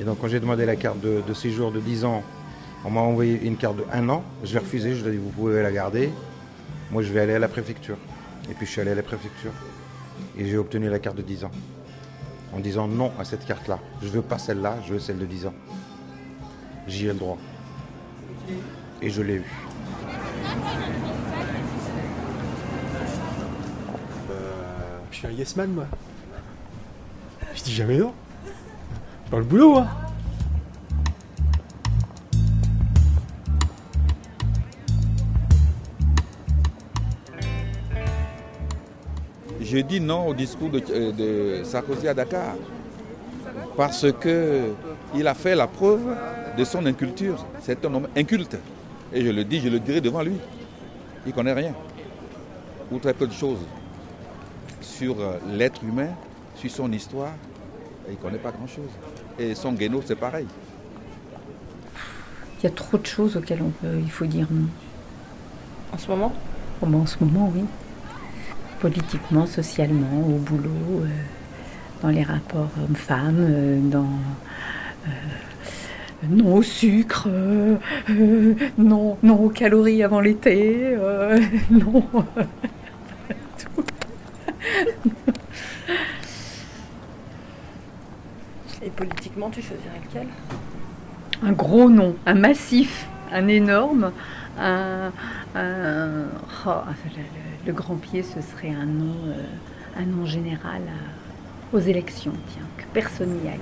Et 0.00 0.04
donc 0.04 0.18
quand 0.20 0.28
j'ai 0.28 0.40
demandé 0.40 0.66
la 0.66 0.76
carte 0.76 1.00
de, 1.00 1.22
de 1.26 1.34
séjour 1.34 1.72
de 1.72 1.80
10 1.80 2.04
ans, 2.04 2.22
on 2.84 2.90
m'a 2.90 3.00
envoyé 3.00 3.40
une 3.42 3.56
carte 3.56 3.76
de 3.76 3.84
1 3.92 4.08
an. 4.08 4.22
Je 4.44 4.52
l'ai 4.52 4.60
refusée, 4.60 4.94
je 4.94 5.02
lui 5.02 5.08
ai 5.08 5.12
dit 5.12 5.18
vous 5.18 5.30
pouvez 5.30 5.62
la 5.62 5.72
garder. 5.72 6.10
Moi 6.90 7.02
je 7.02 7.12
vais 7.12 7.20
aller 7.20 7.34
à 7.34 7.38
la 7.38 7.48
préfecture. 7.48 7.96
Et 8.50 8.54
puis 8.54 8.66
je 8.66 8.72
suis 8.72 8.80
allé 8.80 8.92
à 8.92 8.94
la 8.94 9.02
préfecture. 9.02 9.52
Et 10.38 10.46
j'ai 10.46 10.56
obtenu 10.56 10.88
la 10.88 10.98
carte 10.98 11.16
de 11.16 11.22
10 11.22 11.44
ans. 11.44 11.50
En 12.54 12.60
disant 12.60 12.88
non 12.88 13.12
à 13.18 13.24
cette 13.24 13.44
carte-là. 13.44 13.78
Je 14.02 14.08
veux 14.08 14.22
pas 14.22 14.38
celle-là, 14.38 14.76
je 14.86 14.94
veux 14.94 14.98
celle 14.98 15.18
de 15.18 15.26
10 15.26 15.46
ans. 15.46 15.54
J'y 16.86 17.06
ai 17.06 17.12
le 17.12 17.14
droit. 17.14 17.38
Et 19.02 19.10
je 19.10 19.22
l'ai 19.22 19.34
eu. 19.34 19.52
Je 25.10 25.16
suis 25.16 25.26
un 25.26 25.30
yes 25.30 25.56
man, 25.56 25.72
moi. 25.72 25.86
Je 27.54 27.62
dis 27.64 27.74
jamais 27.74 27.98
non. 27.98 28.14
Pas 29.30 29.38
le 29.38 29.44
boulot, 29.44 29.72
moi. 29.72 29.88
Je 39.70 39.78
dis 39.78 40.00
non 40.00 40.26
au 40.28 40.34
discours 40.34 40.70
de, 40.70 40.80
de 41.12 41.64
Sarkozy 41.64 42.08
à 42.08 42.14
Dakar. 42.14 42.54
Parce 43.76 44.06
que 44.12 44.70
il 45.14 45.26
a 45.26 45.34
fait 45.34 45.54
la 45.54 45.66
preuve 45.66 46.04
de 46.56 46.64
son 46.64 46.84
inculture. 46.86 47.44
C'est 47.60 47.84
un 47.84 47.94
homme 47.94 48.08
inculte. 48.16 48.56
Et 49.12 49.24
je 49.24 49.30
le 49.30 49.44
dis, 49.44 49.60
je 49.60 49.68
le 49.68 49.78
dirai 49.78 50.00
devant 50.00 50.22
lui. 50.22 50.36
Il 51.24 51.30
ne 51.30 51.34
connaît 51.34 51.52
rien. 51.52 51.74
Ou 52.90 52.98
très 52.98 53.14
peu 53.14 53.26
de 53.26 53.32
choses 53.32 53.60
sur 54.80 55.20
euh, 55.20 55.38
l'être 55.52 55.82
humain, 55.84 56.08
sur 56.54 56.70
son 56.70 56.90
histoire. 56.92 57.32
Et 58.08 58.12
il 58.12 58.16
ne 58.16 58.16
connaît 58.16 58.38
pas 58.38 58.50
grand-chose. 58.50 58.90
Et 59.38 59.54
son 59.54 59.72
guéno, 59.72 60.02
c'est 60.04 60.16
pareil. 60.16 60.46
Il 62.60 62.64
y 62.64 62.66
a 62.66 62.70
trop 62.70 62.98
de 62.98 63.06
choses 63.06 63.36
auxquelles 63.36 63.62
on 63.62 63.70
peut, 63.70 63.98
il 64.02 64.10
faut 64.10 64.26
dire 64.26 64.48
non. 64.50 64.66
En 65.92 65.98
ce 65.98 66.08
moment? 66.08 66.32
Oh, 66.82 66.86
ben, 66.86 66.98
En 66.98 67.06
ce 67.06 67.22
moment, 67.22 67.52
oui. 67.54 67.62
Politiquement, 68.80 69.46
socialement, 69.46 70.20
au 70.20 70.38
boulot, 70.38 71.02
euh, 71.02 71.06
dans 72.02 72.08
les 72.08 72.22
rapports 72.22 72.70
hommes-femmes, 72.84 73.36
euh, 73.40 73.80
dans. 73.82 74.06
euh, 75.06 75.10
non 76.30 76.54
au 76.56 76.62
sucre, 76.62 77.28
non, 78.78 79.18
non 79.22 79.36
aux 79.36 79.48
calories 79.50 80.02
avant 80.02 80.20
l'été, 80.20 80.96
non. 81.70 82.02
tout. 83.58 83.84
Et 88.82 88.90
politiquement, 88.90 89.50
tu 89.50 89.60
choisirais 89.62 90.00
lequel? 90.08 90.26
Un 91.44 91.52
gros 91.52 91.88
nom, 91.88 92.14
un 92.26 92.34
massif, 92.34 93.06
un 93.32 93.46
énorme, 93.48 94.12
un, 94.58 95.10
un- 95.54 96.24
oh, 96.66 96.70
le, 97.68 97.74
grand 97.74 97.96
pied, 97.96 98.22
ce 98.22 98.40
serait 98.40 98.70
un 98.70 98.86
nom, 98.86 99.14
euh, 99.26 99.42
un 99.96 100.06
nom 100.06 100.24
général 100.24 100.82
aux 101.72 101.78
élections, 101.78 102.32
tiens, 102.52 102.62
que 102.78 102.84
personne 102.94 103.28
n'y 103.28 103.48
aille. 103.48 103.58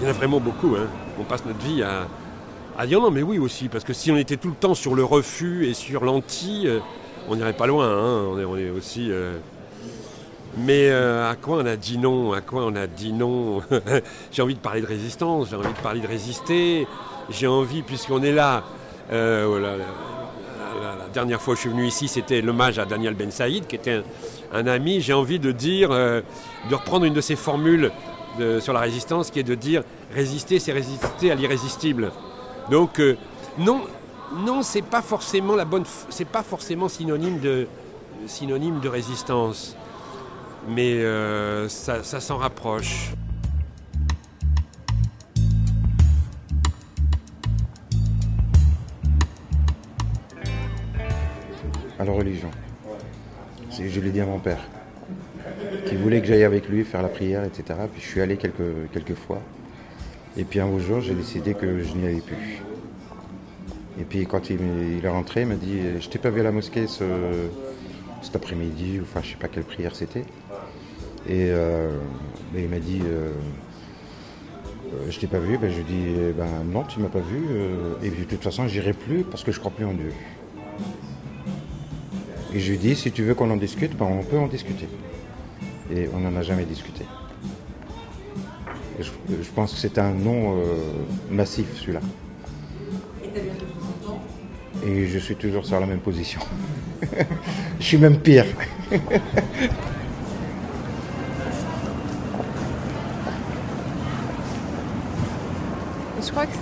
Il 0.00 0.02
y 0.02 0.06
en 0.06 0.10
a 0.10 0.12
vraiment 0.12 0.40
beaucoup. 0.40 0.74
Hein. 0.76 0.88
On 1.18 1.22
passe 1.22 1.46
notre 1.46 1.60
vie 1.60 1.82
à, 1.82 2.86
dire 2.86 3.00
non, 3.00 3.12
mais 3.12 3.22
oui 3.22 3.38
aussi, 3.38 3.68
parce 3.68 3.84
que 3.84 3.92
si 3.92 4.10
on 4.10 4.16
était 4.16 4.36
tout 4.36 4.48
le 4.48 4.56
temps 4.56 4.74
sur 4.74 4.96
le 4.96 5.04
refus 5.04 5.66
et 5.66 5.74
sur 5.74 6.04
l'anti, 6.04 6.64
euh, 6.66 6.80
on 7.28 7.36
n'irait 7.36 7.52
pas 7.52 7.68
loin. 7.68 7.86
hein. 7.86 8.26
On, 8.32 8.38
est, 8.38 8.44
on 8.44 8.56
est 8.56 8.70
aussi. 8.70 9.12
euh, 9.12 9.38
Mais 10.56 10.88
euh, 10.88 11.28
à 11.30 11.34
quoi 11.34 11.58
on 11.58 11.66
a 11.66 11.76
dit 11.76 11.98
non? 11.98 12.32
À 12.32 12.40
quoi 12.40 12.64
on 12.64 12.76
a 12.76 12.86
dit 12.86 13.12
non? 13.12 13.60
J'ai 14.32 14.42
envie 14.42 14.54
de 14.54 14.60
parler 14.60 14.80
de 14.80 14.86
résistance, 14.86 15.50
j'ai 15.50 15.56
envie 15.56 15.72
de 15.72 15.82
parler 15.82 16.00
de 16.00 16.06
résister. 16.06 16.86
J'ai 17.30 17.46
envie, 17.46 17.82
puisqu'on 17.82 18.22
est 18.22 18.32
là, 18.32 18.62
euh, 19.12 19.46
oh 19.46 19.58
la, 19.58 19.76
dernière 21.12 21.40
fois 21.40 21.54
que 21.54 21.58
je 21.58 21.62
suis 21.62 21.70
venu 21.70 21.86
ici, 21.86 22.08
c'était 22.08 22.40
l'hommage 22.40 22.78
à 22.78 22.84
Daniel 22.84 23.14
Ben 23.14 23.30
Saïd, 23.30 23.66
qui 23.66 23.76
était 23.76 24.02
un, 24.52 24.66
ami. 24.66 25.00
J'ai 25.00 25.12
envie 25.12 25.38
de 25.38 25.52
dire, 25.52 25.90
euh, 25.92 26.20
de 26.68 26.74
reprendre 26.74 27.04
une 27.04 27.14
de 27.14 27.20
ses 27.20 27.36
formules 27.36 27.90
sur 28.58 28.72
la 28.72 28.80
résistance, 28.80 29.30
qui 29.30 29.38
est 29.38 29.44
de 29.44 29.54
dire 29.54 29.84
résister, 30.12 30.58
c'est 30.58 30.72
résister 30.72 31.30
à 31.30 31.36
l'irrésistible. 31.36 32.10
Donc 32.68 33.00
non, 33.58 33.82
non, 34.34 34.62
c'est 34.62 34.82
pas 34.82 35.02
forcément 35.02 35.54
la 35.54 35.64
bonne, 35.64 35.84
c'est 36.08 36.26
pas 36.26 36.42
forcément 36.42 36.88
synonyme 36.88 37.38
de 37.38 37.68
synonyme 38.26 38.80
de 38.80 38.88
résistance, 38.88 39.76
mais 40.68 41.02
euh, 41.02 41.68
ça, 41.68 42.02
s'en 42.02 42.36
rapproche. 42.38 43.12
à 51.96 52.04
la 52.04 52.10
religion. 52.10 52.50
Je 53.70 54.00
l'ai 54.00 54.10
dit 54.10 54.20
à 54.20 54.26
mon 54.26 54.40
père, 54.40 54.58
qui 55.86 55.94
voulait 55.94 56.20
que 56.20 56.26
j'aille 56.26 56.42
avec 56.42 56.68
lui 56.68 56.84
faire 56.84 57.02
la 57.02 57.08
prière, 57.08 57.44
etc. 57.44 57.78
Puis 57.92 58.02
je 58.02 58.06
suis 58.08 58.20
allé 58.20 58.36
quelques, 58.36 58.90
quelques 58.92 59.14
fois. 59.14 59.40
Et 60.36 60.42
puis 60.42 60.58
un 60.58 60.66
beau 60.66 60.80
jour, 60.80 61.00
j'ai 61.00 61.14
décidé 61.14 61.54
que 61.54 61.82
je 61.82 61.94
n'y 61.94 62.06
allais 62.06 62.20
plus. 62.20 62.62
Et 64.00 64.02
puis 64.02 64.26
quand 64.26 64.50
il 64.50 65.04
est 65.04 65.08
rentré, 65.08 65.42
il 65.42 65.46
m'a 65.46 65.54
dit 65.54 65.78
Je 66.00 66.08
t'ai 66.08 66.18
pas 66.18 66.30
vu 66.30 66.40
à 66.40 66.42
la 66.42 66.50
mosquée 66.50 66.88
ce, 66.88 67.04
cet 68.22 68.34
après-midi, 68.34 68.98
ou 68.98 69.02
enfin 69.02 69.20
je 69.22 69.30
sais 69.30 69.36
pas 69.36 69.48
quelle 69.48 69.64
prière 69.64 69.94
c'était. 69.94 70.24
Et 71.28 71.48
euh, 71.50 71.90
ben, 72.52 72.62
il 72.64 72.68
m'a 72.68 72.78
dit 72.78 73.00
euh, 73.04 73.30
Euh, 74.92 75.10
Je 75.10 75.18
t'ai 75.18 75.26
pas 75.26 75.38
vu, 75.38 75.56
ben, 75.58 75.70
je 75.70 75.76
lui 75.78 75.84
dis 75.84 76.04
eh 76.28 76.32
ben, 76.32 76.46
Non, 76.66 76.82
tu 76.84 77.00
m'as 77.00 77.08
pas 77.08 77.20
vu. 77.20 77.42
euh, 77.50 77.94
et 78.02 78.10
puis 78.10 78.24
de 78.24 78.28
toute 78.30 78.42
façon, 78.42 78.68
j'irai 78.68 78.92
plus 78.92 79.24
parce 79.24 79.42
que 79.42 79.52
je 79.52 79.58
crois 79.58 79.70
plus 79.72 79.84
en 79.86 79.94
Dieu. 79.94 80.12
Et 82.52 82.60
je 82.60 82.70
lui 82.70 82.78
dis, 82.78 82.94
si 82.94 83.10
tu 83.10 83.24
veux 83.24 83.34
qu'on 83.34 83.50
en 83.50 83.56
discute, 83.56 83.96
ben, 83.96 84.06
on 84.06 84.22
peut 84.22 84.38
en 84.38 84.46
discuter. 84.46 84.86
Et 85.92 86.08
on 86.14 86.20
n'en 86.20 86.36
a 86.36 86.42
jamais 86.42 86.64
discuté. 86.64 87.04
Et 88.98 89.02
je, 89.02 89.10
je 89.42 89.50
pense 89.50 89.72
que 89.72 89.78
c'est 89.78 89.98
un 89.98 90.12
non 90.12 90.56
euh, 90.58 90.76
massif, 91.30 91.66
celui-là. 91.80 92.00
Et 94.86 95.06
je 95.06 95.18
suis 95.18 95.34
toujours 95.34 95.64
sur 95.66 95.80
la 95.80 95.86
même 95.86 95.98
position. 95.98 96.40
je 97.80 97.84
suis 97.84 97.96
même 97.98 98.18
pire. 98.18 98.46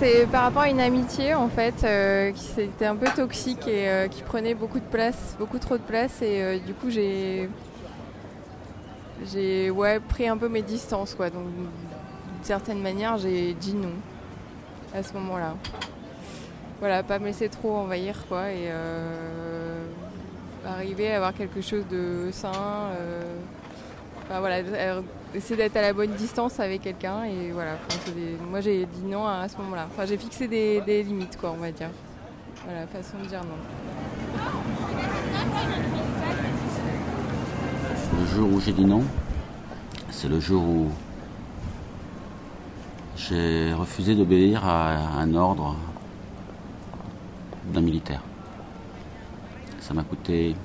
c'est 0.03 0.27
par 0.27 0.43
rapport 0.43 0.63
à 0.63 0.69
une 0.69 0.81
amitié 0.81 1.33
en 1.33 1.47
fait 1.47 1.85
euh, 1.85 2.31
qui 2.33 2.43
c'était 2.43 2.85
un 2.85 2.95
peu 2.95 3.05
toxique 3.15 3.65
et 3.69 3.89
euh, 3.89 4.07
qui 4.09 4.21
prenait 4.21 4.53
beaucoup 4.53 4.79
de 4.79 4.85
place, 4.85 5.37
beaucoup 5.39 5.59
trop 5.59 5.77
de 5.77 5.83
place 5.83 6.21
et 6.21 6.41
euh, 6.41 6.59
du 6.59 6.73
coup 6.73 6.89
j'ai 6.89 7.49
j'ai 9.31 9.69
ouais 9.69 10.01
pris 10.01 10.27
un 10.27 10.35
peu 10.35 10.49
mes 10.49 10.61
distances 10.61 11.15
quoi 11.15 11.29
donc 11.29 11.45
d'une 11.45 12.43
certaine 12.43 12.81
manière 12.81 13.17
j'ai 13.17 13.53
dit 13.53 13.75
non 13.75 13.93
à 14.93 15.03
ce 15.03 15.13
moment-là. 15.13 15.55
Voilà, 16.79 17.01
pas 17.01 17.17
me 17.17 17.27
laisser 17.27 17.47
trop 17.47 17.73
envahir 17.73 18.25
quoi 18.27 18.51
et 18.51 18.69
arriver 20.65 21.13
à 21.13 21.15
avoir 21.15 21.33
quelque 21.33 21.61
chose 21.61 21.85
de 21.89 22.29
sain. 22.33 22.89
Enfin, 24.25 24.39
voilà, 24.39 24.57
euh, 24.57 25.01
essayer 25.35 25.57
d'être 25.57 25.75
à 25.75 25.81
la 25.81 25.93
bonne 25.93 26.11
distance 26.11 26.59
avec 26.59 26.81
quelqu'un 26.81 27.23
et 27.25 27.51
voilà. 27.51 27.77
Moi 28.49 28.61
j'ai 28.61 28.85
dit 28.85 29.03
non 29.05 29.27
à, 29.27 29.47
ce 29.49 29.57
moment-là. 29.57 29.87
Enfin, 29.91 30.05
j'ai 30.05 30.17
fixé 30.17 30.47
des, 30.47 30.81
des 30.81 31.03
limites 31.03 31.37
quoi, 31.37 31.51
on 31.51 31.61
va 31.61 31.71
dire. 31.71 31.89
Voilà, 32.65 32.87
façon 32.87 33.17
de 33.21 33.27
dire 33.27 33.41
non. 33.43 33.57
Le 38.19 38.25
jour 38.27 38.53
où 38.53 38.61
j'ai 38.61 38.71
dit 38.71 38.85
non, 38.85 39.03
c'est 40.09 40.29
le 40.29 40.39
jour 40.39 40.63
où 40.63 40.89
j'ai 43.17 43.73
refusé 43.73 44.15
d'obéir 44.15 44.65
à 44.65 45.19
un 45.19 45.35
ordre 45.35 45.75
d'un 47.73 47.81
militaire. 47.81 48.21
Ça 49.81 49.93
m'a 49.93 50.03
coûté 50.03 50.55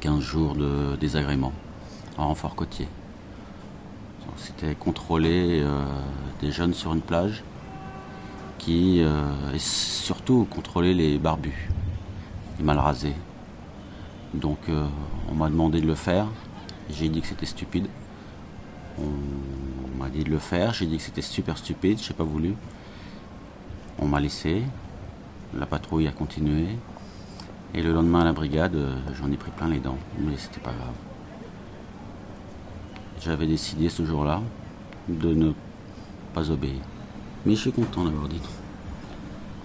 15 0.00 0.20
jours 0.20 0.54
de 0.54 0.96
désagrément 0.96 1.52
en 2.16 2.28
renfort 2.28 2.54
côtier. 2.54 2.88
C'était 4.36 4.74
contrôler 4.74 5.60
euh, 5.62 5.84
des 6.40 6.50
jeunes 6.50 6.74
sur 6.74 6.92
une 6.92 7.00
plage 7.00 7.44
qui, 8.58 9.00
euh, 9.00 9.52
et 9.54 9.58
surtout 9.58 10.46
contrôler 10.50 10.94
les 10.94 11.18
barbus, 11.18 11.70
les 12.58 12.64
mal 12.64 12.78
rasés. 12.78 13.14
Donc 14.32 14.58
euh, 14.68 14.86
on 15.30 15.34
m'a 15.34 15.48
demandé 15.48 15.80
de 15.80 15.86
le 15.86 15.94
faire. 15.94 16.26
J'ai 16.90 17.08
dit 17.08 17.20
que 17.20 17.26
c'était 17.26 17.46
stupide. 17.46 17.86
On 18.98 19.98
m'a 19.98 20.08
dit 20.08 20.24
de 20.24 20.30
le 20.30 20.38
faire. 20.38 20.74
J'ai 20.74 20.86
dit 20.86 20.96
que 20.96 21.02
c'était 21.02 21.22
super 21.22 21.56
stupide. 21.56 21.98
J'ai 22.00 22.14
pas 22.14 22.24
voulu. 22.24 22.54
On 23.98 24.06
m'a 24.06 24.20
laissé. 24.20 24.62
La 25.56 25.66
patrouille 25.66 26.08
a 26.08 26.12
continué. 26.12 26.66
Et 27.74 27.82
le 27.82 27.92
lendemain 27.92 28.20
à 28.20 28.24
la 28.24 28.32
brigade, 28.32 28.76
j'en 29.14 29.32
ai 29.32 29.36
pris 29.36 29.50
plein 29.50 29.68
les 29.68 29.80
dents. 29.80 29.98
Mais 30.18 30.36
c'était 30.36 30.60
pas 30.60 30.72
grave. 30.72 31.13
J'avais 33.24 33.46
décidé 33.46 33.88
ce 33.88 34.04
jour-là 34.04 34.42
de 35.08 35.32
ne 35.32 35.52
pas 36.34 36.50
obéir. 36.50 36.82
Mais 37.46 37.54
je 37.54 37.60
suis 37.60 37.72
content 37.72 38.04
d'avoir 38.04 38.28
dit 38.28 38.36
non. 38.36 38.50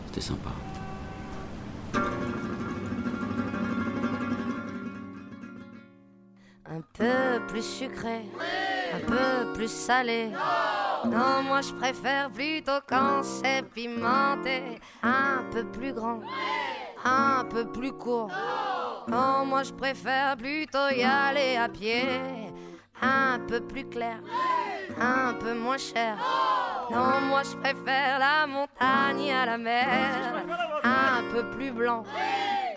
C'était 0.08 0.22
sympa. 0.22 0.52
Un 6.72 6.82
peu 6.94 7.46
plus 7.50 7.66
sucré, 7.66 8.22
un 8.94 9.00
peu 9.06 9.54
plus 9.54 9.70
salé. 9.70 10.30
Non, 11.04 11.44
moi 11.44 11.60
je 11.62 11.74
préfère 11.74 12.30
plutôt 12.32 12.80
quand 12.88 13.24
c'est 13.24 13.64
pimenté. 13.74 14.80
Un 15.04 15.44
peu 15.52 15.66
plus 15.66 15.92
grand, 15.92 16.22
un 17.04 17.44
peu 17.44 17.66
plus 17.70 17.92
court. 17.92 18.32
Non, 19.10 19.46
moi 19.46 19.64
je 19.64 19.74
préfère 19.74 20.38
plutôt 20.38 20.88
y 20.96 21.04
aller 21.04 21.58
à 21.58 21.68
pied. 21.68 22.39
Un 23.02 23.40
peu 23.48 23.62
plus 23.62 23.86
clair, 23.86 24.20
un 25.00 25.34
peu 25.34 25.54
moins 25.54 25.78
cher. 25.78 26.18
Non, 26.92 27.22
moi 27.30 27.42
je 27.44 27.56
préfère 27.56 28.20
la 28.20 28.48
montagne 28.48 29.32
à 29.32 29.46
la 29.46 29.58
mer, 29.58 29.88
un 30.84 31.24
peu 31.32 31.50
plus 31.52 31.72
blanc, 31.72 32.04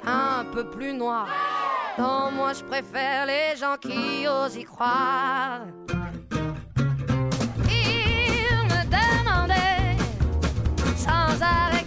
un 0.07 0.45
peu 0.53 0.69
plus 0.71 0.93
noir. 0.93 1.27
Non, 1.99 2.31
moi 2.31 2.53
je 2.53 2.63
préfère 2.65 3.27
les 3.27 3.57
gens 3.57 3.77
qui 3.81 4.27
osent 4.27 4.57
y 4.57 4.65
croire. 4.65 5.61
Il 7.69 8.57
me 8.71 8.83
demandait 8.85 9.97
sans 10.97 11.43
arrêt 11.43 11.82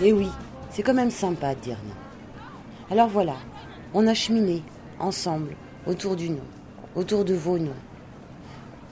Et 0.00 0.08
Eh 0.08 0.12
oui, 0.12 0.28
c'est 0.70 0.82
quand 0.82 0.94
même 0.94 1.10
sympa 1.10 1.54
de 1.54 1.60
dire 1.60 1.78
non. 1.86 1.94
Alors 2.90 3.08
voilà, 3.08 3.36
on 3.94 4.06
a 4.06 4.14
cheminé 4.14 4.62
ensemble 4.98 5.54
autour 5.86 6.16
du 6.16 6.30
nom, 6.30 6.44
autour 6.94 7.24
de 7.24 7.34
vos 7.34 7.58
noms. 7.58 7.70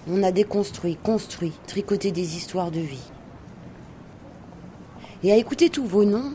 On 0.09 0.23
a 0.23 0.31
déconstruit, 0.31 0.97
construit, 0.97 1.53
tricoté 1.67 2.13
des 2.13 2.37
histoires 2.37 2.71
de 2.71 2.81
vie. 2.81 3.11
Et 5.23 5.33
à 5.33 5.37
écouter 5.37 5.71
tous 5.71 5.87
vos 5.87 6.05
noms, 6.05 6.35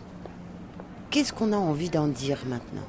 qu'est-ce 1.10 1.32
qu'on 1.32 1.54
a 1.54 1.58
envie 1.58 1.90
d'en 1.90 2.08
dire 2.08 2.44
maintenant? 2.48 2.88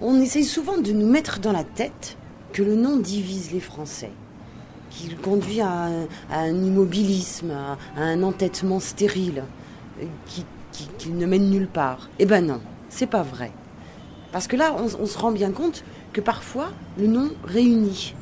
On 0.00 0.20
essaye 0.20 0.44
souvent 0.44 0.78
de 0.78 0.92
nous 0.92 1.06
mettre 1.08 1.40
dans 1.40 1.52
la 1.52 1.64
tête 1.64 2.16
que 2.52 2.62
le 2.62 2.76
nom 2.76 2.98
divise 2.98 3.50
les 3.52 3.60
Français, 3.60 4.12
qu'il 4.96 5.16
conduit 5.18 5.60
à 5.60 5.88
un, 6.30 6.48
immobilisme, 6.48 7.50
à, 7.50 7.76
un 8.00 8.22
entêtement 8.22 8.80
stérile, 8.80 9.44
euh, 10.00 10.06
qui, 10.26 10.44
qui- 10.72 10.88
qui 10.98 11.10
ne 11.10 11.26
mène 11.26 11.50
nulle 11.50 11.68
part. 11.68 12.08
Eh 12.18 12.26
ben 12.26 12.44
non, 12.46 12.60
c'est 12.88 13.06
pas 13.06 13.22
vrai. 13.22 13.52
Parce 14.32 14.46
que 14.46 14.56
là, 14.56 14.74
on, 14.78 15.06
se 15.06 15.18
rend 15.18 15.32
bien 15.32 15.50
compte 15.52 15.84
que 16.12 16.20
parfois, 16.20 16.68
le 16.98 17.06
nom 17.06 17.30
réunit. 17.44 18.14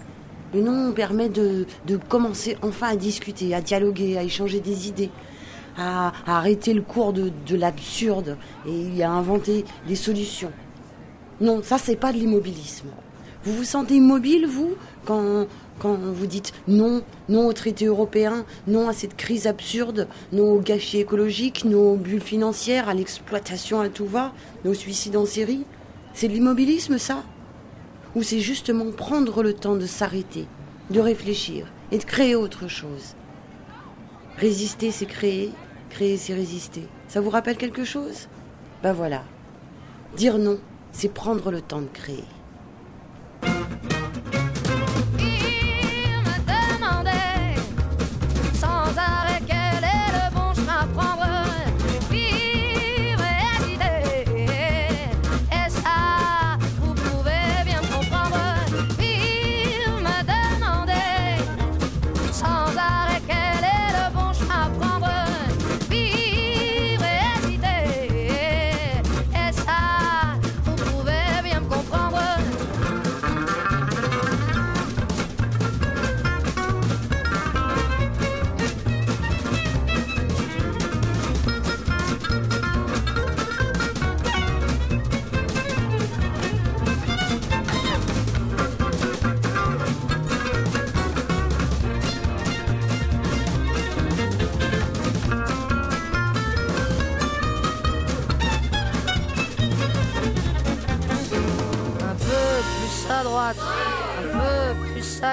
Le 0.53 0.61
nom 0.61 0.93
permet 0.93 1.29
de, 1.29 1.67
commencer 2.09 2.57
enfin 2.63 2.89
à 2.89 2.97
discuter, 2.97 3.55
à 3.55 3.61
dialoguer, 3.61 4.17
à 4.17 4.23
échanger 4.23 4.61
des 4.61 4.87
idées, 4.89 5.11
à, 5.77 6.13
à 6.27 6.39
arrêter 6.39 6.75
le 6.75 6.83
cours 6.83 7.13
de, 7.13 7.33
de 7.49 7.57
l'absurde 7.57 8.37
et 8.69 9.03
à 9.03 9.11
inventer 9.11 9.65
des 9.89 9.97
solutions. 9.97 10.53
Non, 11.41 11.61
ça, 11.65 11.79
c'est 11.79 11.97
pas 11.97 12.13
de 12.13 12.19
l'immobilisme. 12.19 12.87
Vous 13.43 13.53
vous 13.57 13.65
sentez 13.65 13.97
immobile, 13.97 14.47
vous, 14.47 14.75
quand, 15.05 15.47
quand 15.79 15.97
vous 15.97 16.27
dites 16.27 16.53
non, 16.69 17.03
non 17.29 17.47
au 17.47 17.53
traité 17.53 17.87
européen, 17.87 18.45
non 18.67 18.89
à 18.89 18.93
cette 18.93 19.17
crise 19.17 19.47
absurde, 19.47 20.09
non 20.33 20.53
au 20.53 20.61
gâchis 20.61 20.99
écologique, 20.99 21.65
non 21.65 21.93
aux 21.93 21.97
bulles 21.97 22.21
financières, 22.21 22.89
à 22.89 22.95
l'exploitation 22.95 23.81
à 23.81 23.89
tout 23.89 24.07
va, 24.07 24.33
non 24.65 24.71
au 24.71 24.75
suicide 24.75 25.17
en 25.17 25.27
série 25.27 25.65
C'est 26.13 26.29
de 26.29 26.33
l'immobilisme, 26.33 26.99
ça? 26.99 27.25
Ou 28.15 28.23
c'est 28.23 28.41
justement 28.41 28.91
prendre 28.93 29.43
le 29.43 29.53
temps 29.53 29.75
de 29.77 29.87
s'arrêter, 29.87 30.47
de 30.91 31.01
réfléchir 31.01 31.67
et 31.91 31.99
de 31.99 32.05
créer 32.05 32.37
autre 32.37 32.69
chose? 32.69 33.15
Résister, 34.37 34.91
c'est 34.91 35.07
créer, 35.07 35.51
créer, 35.91 36.17
c'est 36.17 36.35
résister. 36.35 36.87
Ça 37.09 37.21
vous 37.21 37.31
rappelle 37.31 37.57
quelque 37.57 37.85
chose? 37.85 38.29
Ben 38.83 38.93
voilà. 38.93 39.25
Dire 40.17 40.39
non, 40.39 40.59
c'est 40.93 41.13
prendre 41.13 41.51
le 41.51 41.61
temps 41.61 41.83
de 41.83 41.89
créer. 41.89 42.25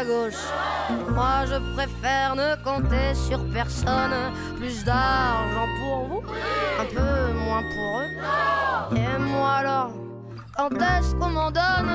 Gauche. 0.03 0.43
Moi 1.09 1.45
je 1.45 1.57
préfère 1.75 2.35
ne 2.35 2.55
compter 2.63 3.13
sur 3.13 3.39
personne. 3.51 4.33
Plus 4.57 4.83
d'argent 4.83 5.67
pour 5.79 6.05
vous, 6.07 6.23
un 6.79 6.85
peu 6.85 7.33
moins 7.33 7.63
pour 7.73 7.99
eux. 7.99 8.97
Et 8.97 9.19
moi 9.19 9.51
alors, 9.51 9.91
quand 10.55 10.73
est-ce 10.73 11.15
qu'on 11.15 11.29
m'en 11.29 11.51
donne? 11.51 11.91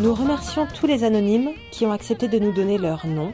Nous 0.00 0.14
remercions 0.14 0.66
tous 0.78 0.86
les 0.86 1.02
anonymes 1.02 1.50
qui 1.78 1.86
ont 1.86 1.92
accepté 1.92 2.26
de 2.26 2.40
nous 2.40 2.50
donner 2.50 2.76
leur 2.76 3.06
nom. 3.06 3.32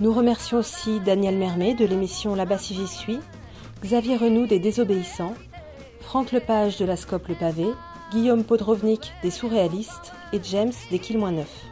Nous 0.00 0.14
remercions 0.14 0.56
aussi 0.56 0.98
Daniel 1.00 1.36
Mermet 1.36 1.74
de 1.74 1.84
l'émission 1.84 2.34
Là-bas 2.34 2.56
si 2.56 2.74
j'y 2.74 2.86
suis, 2.86 3.18
Xavier 3.82 4.16
Renoud 4.16 4.48
des 4.48 4.58
Désobéissants, 4.58 5.34
Franck 6.00 6.32
Lepage 6.32 6.78
de 6.78 6.86
la 6.86 6.96
Scope 6.96 7.28
Le 7.28 7.34
Pavé, 7.34 7.66
Guillaume 8.12 8.44
Podrovnik 8.44 9.12
des 9.22 9.30
Surréalistes 9.30 10.14
et 10.32 10.40
James 10.42 10.72
des 10.90 10.98
Quilles-Neuf. 10.98 11.66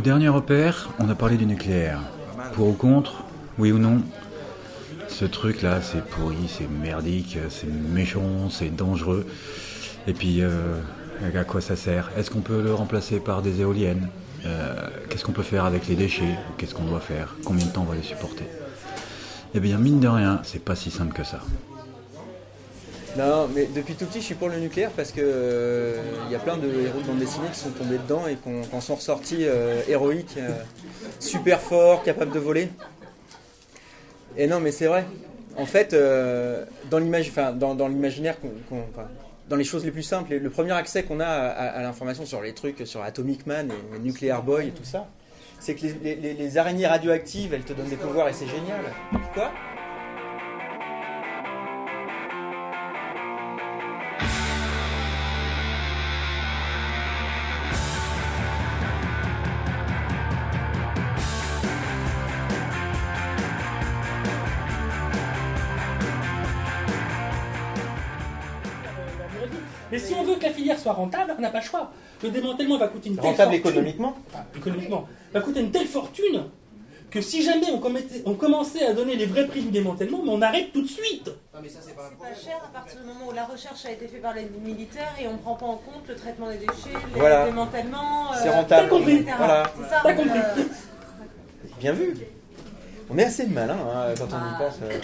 Au 0.00 0.02
dernier 0.02 0.30
repère, 0.30 0.88
on 0.98 1.10
a 1.10 1.14
parlé 1.14 1.36
du 1.36 1.44
nucléaire. 1.44 2.00
Pour 2.54 2.68
ou 2.68 2.72
contre, 2.72 3.22
oui 3.58 3.70
ou 3.70 3.76
non 3.76 4.00
Ce 5.08 5.26
truc-là, 5.26 5.82
c'est 5.82 6.02
pourri, 6.02 6.38
c'est 6.48 6.70
merdique, 6.70 7.36
c'est 7.50 7.68
méchant, 7.68 8.48
c'est 8.48 8.74
dangereux. 8.74 9.26
Et 10.06 10.14
puis, 10.14 10.40
euh, 10.40 10.80
à 11.22 11.44
quoi 11.44 11.60
ça 11.60 11.76
sert? 11.76 12.10
Est-ce 12.16 12.30
qu'on 12.30 12.40
peut 12.40 12.62
le 12.62 12.72
remplacer 12.72 13.20
par 13.20 13.42
des 13.42 13.60
éoliennes? 13.60 14.08
Euh, 14.46 14.88
Qu'est-ce 15.10 15.22
qu'on 15.22 15.32
peut 15.32 15.42
faire 15.42 15.66
avec 15.66 15.86
les 15.86 15.96
déchets? 15.96 16.38
Qu'est-ce 16.56 16.74
qu'on 16.74 16.86
doit 16.86 17.00
faire? 17.00 17.36
Combien 17.44 17.66
de 17.66 17.70
temps 17.70 17.82
on 17.86 17.90
va 17.90 17.94
les 17.94 18.02
supporter? 18.02 18.46
Eh 19.54 19.60
bien, 19.60 19.76
mine 19.76 20.00
de 20.00 20.08
rien, 20.08 20.40
c'est 20.44 20.64
pas 20.64 20.76
si 20.76 20.90
simple 20.90 21.12
que 21.12 21.24
ça. 21.24 21.40
Non, 23.18 23.48
mais 23.52 23.66
depuis 23.66 23.94
tout 23.94 24.06
petit, 24.06 24.20
je 24.20 24.24
suis 24.26 24.34
pour 24.34 24.48
le 24.48 24.58
nucléaire 24.58 24.90
parce 24.96 25.10
que 25.10 25.20
euh, 25.22 25.96
il 26.26 26.32
y 26.32 26.34
a 26.36 26.38
plein 26.38 26.56
de 26.56 26.68
héros 26.68 27.00
de 27.00 27.06
bande 27.06 27.18
dessinée 27.18 27.48
qui 27.52 27.58
sont 27.58 27.70
tombés 27.70 27.98
dedans 27.98 28.26
et 28.28 28.36
qui 28.36 28.48
en 28.74 28.80
sont 28.80 28.94
ressortis 28.94 29.44
euh, 29.46 29.82
héroïques, 29.88 30.36
euh, 30.38 30.48
super 31.18 31.60
forts, 31.60 32.02
capables 32.04 32.30
de 32.32 32.38
voler. 32.38 32.68
Et 34.36 34.46
non, 34.46 34.60
mais 34.60 34.70
c'est 34.70 34.86
vrai. 34.86 35.04
En 35.56 35.66
fait, 35.66 35.94
dans 36.90 36.98
l'image, 36.98 37.28
enfin, 37.30 37.52
dans, 37.52 37.74
dans 37.74 37.88
l'imaginaire, 37.88 38.38
qu'on- 38.40 38.52
qu'on- 38.68 38.84
enfin, 38.94 39.08
dans 39.48 39.56
les 39.56 39.64
choses 39.64 39.84
les 39.84 39.90
plus 39.90 40.04
simples, 40.04 40.32
le 40.36 40.48
premier 40.50 40.70
accès 40.72 41.02
qu'on 41.02 41.18
a 41.18 41.26
à, 41.26 41.82
l'information 41.82 42.24
sur 42.24 42.40
les 42.40 42.54
trucs, 42.54 42.86
sur 42.86 43.02
Atomic 43.02 43.44
Man 43.46 43.70
et, 43.96 43.98
Nuclear 43.98 44.42
Boy 44.44 44.68
et 44.68 44.70
tout 44.70 44.84
ça, 44.84 45.08
c'est 45.58 45.74
que 45.74 45.84
les- 46.04 46.14
les 46.14 46.58
araignées 46.58 46.86
radioactives, 46.86 47.52
elles 47.52 47.64
te 47.64 47.72
donnent 47.72 47.88
des 47.88 47.96
pouvoirs 47.96 48.28
et 48.28 48.32
c'est 48.32 48.46
génial. 48.46 48.80
Quoi? 49.34 49.50
Rentable, 71.00 71.34
on 71.38 71.40
n'a 71.42 71.50
pas 71.50 71.60
le 71.60 71.64
choix. 71.64 71.90
Le 72.22 72.30
démantèlement 72.30 72.78
va 72.78 72.88
coûter 72.88 73.08
une 73.08 73.16
telle 73.16 73.24
Rentable 73.24 73.52
fortune. 73.52 73.70
économiquement 73.70 74.14
Enfin, 74.32 74.44
économiquement. 74.56 75.08
Va 75.32 75.40
coûter 75.40 75.60
une 75.60 75.70
telle 75.70 75.86
fortune 75.86 76.44
que 77.10 77.20
si 77.20 77.42
jamais 77.42 77.66
on, 77.72 77.78
commettait- 77.78 78.22
on 78.24 78.34
commençait 78.34 78.86
à 78.86 78.92
donner 78.94 79.16
les 79.16 79.26
vrais 79.26 79.46
prix 79.48 79.62
du 79.62 79.70
démantèlement, 79.70 80.20
mais 80.24 80.30
on 80.30 80.42
arrête 80.42 80.72
tout 80.72 80.82
de 80.82 80.86
suite. 80.88 81.28
C'est 81.68 81.96
pas 81.96 82.34
cher 82.34 82.58
à 82.64 82.72
partir 82.72 83.00
du 83.00 83.06
moment 83.06 83.26
où 83.30 83.32
la 83.34 83.44
recherche 83.46 83.84
a 83.86 83.90
été 83.90 84.06
faite 84.06 84.22
par 84.22 84.32
les 84.34 84.44
militaires 84.64 85.12
et 85.20 85.26
on 85.26 85.36
prend 85.38 85.54
pas 85.56 85.66
en 85.66 85.76
compte 85.76 86.06
le 86.08 86.14
traitement 86.14 86.48
des 86.48 86.58
déchets, 86.58 86.96
les 87.14 87.18
Voilà. 87.20 87.46
démantèlements. 87.46 88.32
C'est 88.40 88.50
rentable. 88.50 88.88
T'as 88.88 88.96
compris. 88.96 89.16
etc. 89.16 89.32
Voilà. 89.38 89.62
C'est 89.76 89.88
ça. 89.90 90.00
T'as 90.04 90.14
donc, 90.14 90.24
compris. 90.26 90.38
euh, 90.58 90.62
Bien 91.80 91.92
vu. 91.92 92.16
On 93.12 93.18
est 93.18 93.24
assez 93.24 93.46
malin 93.46 93.76
hein, 93.92 94.14
quand 94.16 94.26
on 94.26 94.36
y 94.36 94.40
Ah. 94.54 94.58
pense. 94.58 94.78
euh. 94.82 95.00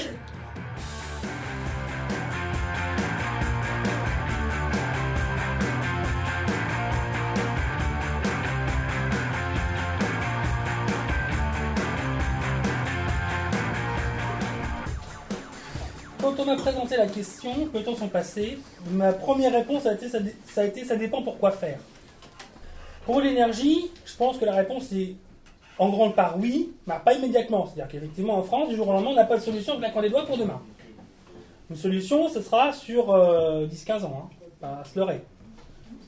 M'a 16.46 16.56
présenté 16.56 16.96
la 16.96 17.06
question, 17.06 17.52
que 17.66 17.78
le 17.78 17.84
temps 17.84 17.96
sont 17.96 18.08
passés, 18.08 18.58
ma 18.90 19.12
première 19.12 19.52
réponse 19.52 19.86
a 19.86 19.94
été 19.94 20.08
ça, 20.08 20.18
a 20.56 20.64
été 20.64 20.84
ça 20.84 20.96
dépend 20.96 21.22
pour 21.22 21.38
quoi 21.38 21.50
faire. 21.50 21.78
Pour 23.04 23.20
l'énergie, 23.20 23.90
je 24.04 24.16
pense 24.16 24.38
que 24.38 24.44
la 24.44 24.54
réponse 24.54 24.92
est 24.92 25.14
en 25.78 25.90
grande 25.90 26.14
part 26.14 26.36
oui, 26.38 26.72
mais 26.86 26.94
pas 27.04 27.14
immédiatement. 27.14 27.66
C'est-à-dire 27.66 27.88
qu'effectivement 27.88 28.38
en 28.38 28.42
France, 28.42 28.68
du 28.68 28.76
jour 28.76 28.88
au 28.88 28.92
lendemain, 28.92 29.10
on 29.10 29.14
n'a 29.14 29.24
pas 29.24 29.36
de 29.36 29.42
solution 29.42 29.74
en 29.74 29.78
claquant 29.78 30.02
des 30.02 30.10
doigts 30.10 30.26
pour 30.26 30.38
demain. 30.38 30.60
Une 31.70 31.76
solution, 31.76 32.28
ce 32.28 32.40
sera 32.40 32.72
sur 32.72 33.12
euh, 33.12 33.66
10-15 33.66 34.04
ans, 34.04 34.24
hein, 34.24 34.46
pas 34.60 34.82
se 34.84 34.98
leurrer. 34.98 35.20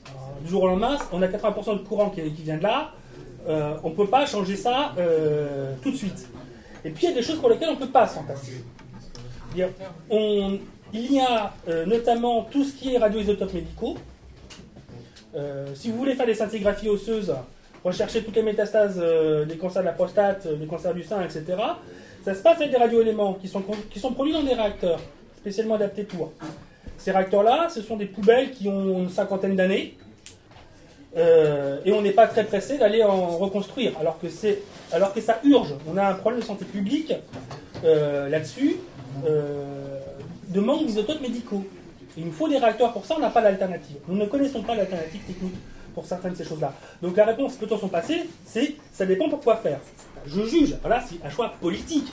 Alors, 0.07 0.37
du 0.41 0.49
jour 0.49 0.63
au 0.63 0.67
lendemain, 0.67 0.97
on 1.11 1.21
a 1.21 1.27
80% 1.27 1.79
de 1.79 1.83
courant 1.83 2.09
qui, 2.09 2.21
qui 2.31 2.43
vient 2.43 2.57
de 2.57 2.63
là, 2.63 2.91
euh, 3.47 3.75
on 3.83 3.89
ne 3.89 3.95
peut 3.95 4.07
pas 4.07 4.25
changer 4.25 4.55
ça 4.55 4.93
euh, 4.97 5.73
tout 5.81 5.91
de 5.91 5.95
suite. 5.95 6.27
Et 6.83 6.91
puis 6.91 7.05
il 7.05 7.09
y 7.09 7.11
a 7.11 7.15
des 7.15 7.21
choses 7.21 7.39
pour 7.39 7.49
lesquelles 7.49 7.69
on 7.69 7.75
ne 7.75 7.79
peut 7.79 7.87
pas 7.87 8.07
s'en 8.07 8.23
passer. 8.23 8.63
Il 9.55 11.13
y 11.13 11.19
a 11.19 11.53
euh, 11.67 11.85
notamment 11.85 12.43
tout 12.43 12.63
ce 12.63 12.73
qui 12.73 12.93
est 12.93 12.97
radioisotopes 12.97 13.53
médicaux. 13.53 13.95
Euh, 15.35 15.67
si 15.75 15.91
vous 15.91 15.97
voulez 15.97 16.15
faire 16.15 16.25
des 16.25 16.33
scintigraphies 16.33 16.89
osseuses, 16.89 17.33
rechercher 17.83 18.23
toutes 18.23 18.35
les 18.35 18.43
métastases 18.43 18.99
euh, 19.01 19.45
des 19.45 19.57
cancers 19.57 19.81
de 19.81 19.87
la 19.87 19.93
prostate, 19.93 20.47
des 20.47 20.65
cancers 20.65 20.93
du 20.93 21.03
sein, 21.03 21.23
etc., 21.23 21.45
ça 22.25 22.33
se 22.33 22.41
passe 22.41 22.57
avec 22.57 22.71
des 22.71 22.77
radioéléments 22.77 23.35
qui 23.35 23.47
sont, 23.47 23.61
produits 23.61 24.33
dans 24.33 24.43
des 24.43 24.53
réacteurs 24.53 24.99
spécialement 25.37 25.75
adaptés 25.75 26.03
pour. 26.03 26.31
Ces 26.97 27.11
réacteurs-là, 27.11 27.69
ce 27.69 27.81
sont 27.81 27.95
des 27.95 28.07
poubelles 28.07 28.51
qui 28.51 28.67
ont 28.67 28.99
une 28.99 29.09
cinquantaine 29.09 29.55
d'années. 29.55 29.95
Et 31.15 31.91
on 31.91 32.01
n'est 32.01 32.11
pas 32.11 32.27
très 32.27 32.43
pressé 32.43 32.77
d'aller 32.77 33.03
en 33.03 33.37
reconstruire, 33.37 33.93
alors 33.99 34.19
que, 34.19 34.29
ça 34.29 35.39
urge. 35.43 35.73
On 35.87 35.97
a 35.97 36.07
un 36.09 36.13
problème 36.13 36.41
de 36.41 36.45
santé 36.45 36.65
publique 36.65 37.13
là-dessus, 37.83 38.75
euh, 39.27 39.99
de 40.47 40.59
manque 40.59 40.85
d'isotopes 40.85 41.21
médicaux. 41.21 41.65
Il 42.17 42.25
nous 42.25 42.31
faut 42.31 42.47
des 42.47 42.57
réacteurs 42.57 42.91
pour 42.91 43.05
ça, 43.05 43.15
on 43.17 43.19
n'a 43.19 43.29
pas 43.29 43.41
d'alternative. 43.41 43.97
Nous 44.07 44.17
ne 44.17 44.25
connaissons 44.25 44.61
pas 44.63 44.75
l'alternative 44.75 45.21
technique 45.21 45.55
pour 45.93 46.05
certaines 46.05 46.33
de 46.33 46.37
ces 46.37 46.45
choses-là. 46.45 46.73
Donc 47.01 47.15
la 47.15 47.25
réponse, 47.25 47.55
peut-on 47.55 47.77
s'en 47.77 47.87
passer 47.87 48.29
C'est 48.45 48.75
ça 48.91 49.05
dépend 49.05 49.29
pour 49.29 49.41
quoi 49.41 49.57
faire. 49.57 49.79
Je 50.25 50.43
juge, 50.45 50.75
voilà, 50.81 51.01
c'est 51.01 51.25
un 51.25 51.29
choix 51.29 51.53
politique. 51.61 52.11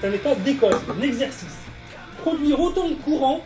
C'est 0.00 0.08
un 0.08 0.12
état 0.12 0.34
d'école, 0.34 0.74
un 0.96 1.02
exercice. 1.02 1.56
Produire 2.22 2.60
autant 2.60 2.88
de 2.88 2.94
courant 2.94 3.40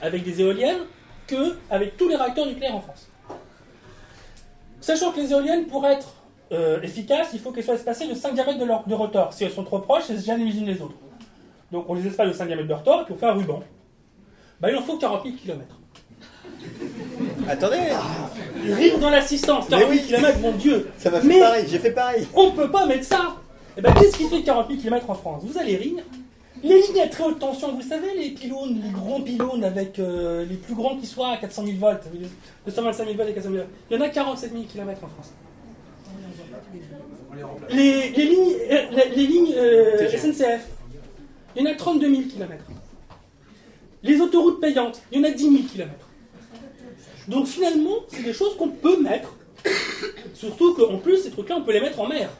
avec 0.00 0.24
des 0.24 0.40
éoliennes 0.40 0.80
que 1.26 1.56
avec 1.70 1.96
tous 1.96 2.08
les 2.08 2.16
réacteurs 2.16 2.46
nucléaires 2.46 2.74
en 2.76 2.80
France. 2.80 3.08
Sachant 4.80 5.10
que 5.12 5.20
les 5.20 5.32
éoliennes, 5.32 5.66
pour 5.66 5.84
être 5.86 6.14
euh, 6.52 6.80
efficaces, 6.82 7.28
il 7.32 7.40
faut 7.40 7.50
qu'elles 7.50 7.64
soient 7.64 7.74
espacées 7.74 8.06
de 8.06 8.14
5 8.14 8.34
diamètres 8.34 8.58
de, 8.58 8.64
leur- 8.64 8.86
de 8.86 8.94
rotor. 8.94 9.32
Si 9.32 9.44
elles 9.44 9.50
sont 9.52 9.64
trop 9.64 9.80
proches, 9.80 10.04
elles 10.10 10.20
se 10.20 10.26
gênent 10.26 10.44
les 10.44 10.56
unes 10.56 10.66
les 10.66 10.80
autres. 10.80 10.94
Donc 11.72 11.86
on 11.88 11.94
les 11.94 12.06
espace 12.06 12.28
de 12.28 12.32
5 12.32 12.46
diamètres 12.46 12.68
de 12.68 12.74
rotor 12.74 13.00
et 13.02 13.04
puis 13.04 13.14
on 13.14 13.18
fait 13.18 13.26
un 13.26 13.32
ruban. 13.32 13.62
Bah, 14.60 14.70
il 14.70 14.76
en 14.76 14.82
faut 14.82 14.96
40 14.96 15.24
000 15.24 15.36
km. 15.36 15.62
Attendez 17.48 17.78
Rire 18.72 18.98
dans 18.98 19.10
l'assistance, 19.10 19.68
40 19.68 19.92
000 19.92 20.06
km, 20.06 20.38
mon 20.40 20.52
Dieu 20.52 20.90
Ça 20.98 21.10
m'a 21.10 21.20
fait 21.20 21.26
Mais 21.26 21.40
pareil, 21.40 21.66
j'ai 21.68 21.78
fait 21.78 21.90
pareil. 21.92 22.26
On 22.34 22.52
peut 22.52 22.70
pas 22.70 22.86
mettre 22.86 23.04
ça 23.04 23.36
Et 23.76 23.82
ben 23.82 23.92
qu'est-ce 23.92 24.16
qui 24.16 24.24
fait 24.24 24.42
40 24.42 24.68
000 24.68 24.80
km 24.80 25.10
en 25.10 25.14
France? 25.14 25.42
Vous 25.44 25.58
allez 25.58 25.76
rire. 25.76 26.02
Les 26.62 26.80
lignes 26.80 27.00
à 27.00 27.08
très 27.08 27.24
haute 27.24 27.38
tension, 27.38 27.74
vous 27.74 27.82
savez, 27.82 28.14
les 28.16 28.30
pylônes, 28.30 28.80
les 28.82 28.90
grands 28.90 29.20
pylônes 29.20 29.62
avec 29.62 29.98
euh, 29.98 30.46
les 30.46 30.56
plus 30.56 30.74
grands 30.74 30.96
qui 30.96 31.06
soient 31.06 31.32
à 31.32 31.36
400 31.36 31.66
000 31.66 31.76
volts, 31.78 32.02
225 32.64 33.04
000 33.04 33.16
volts 33.16 33.28
et 33.28 33.34
400 33.34 33.50
000 33.50 33.62
volts, 33.62 33.74
il 33.90 33.96
y 33.96 34.00
en 34.00 34.02
a 34.02 34.08
47 34.08 34.52
000 34.52 34.64
km 34.64 35.04
en 35.04 35.08
France. 35.08 35.32
Les, 37.68 38.08
les 38.10 38.24
lignes, 38.24 38.54
euh, 38.70 38.82
les, 38.92 39.16
les 39.16 39.26
lignes 39.26 39.52
euh, 39.54 40.08
SNCF, 40.08 40.66
il 41.54 41.62
y 41.62 41.68
en 41.68 41.70
a 41.70 41.74
32 41.74 42.08
000 42.08 42.22
km. 42.22 42.64
Les 44.02 44.20
autoroutes 44.22 44.60
payantes, 44.60 45.02
il 45.12 45.18
y 45.18 45.20
en 45.20 45.24
a 45.24 45.30
10 45.32 45.42
000 45.42 45.54
km. 45.70 45.90
Donc 47.28 47.46
finalement, 47.46 47.96
c'est 48.08 48.22
des 48.22 48.32
choses 48.32 48.56
qu'on 48.56 48.68
peut 48.68 49.00
mettre. 49.02 49.36
Surtout 50.32 50.74
qu'en 50.74 50.98
plus, 50.98 51.18
ces 51.18 51.30
trucs-là, 51.30 51.56
on 51.58 51.62
peut 51.62 51.72
les 51.72 51.80
mettre 51.80 52.00
en 52.00 52.08
mer. 52.08 52.30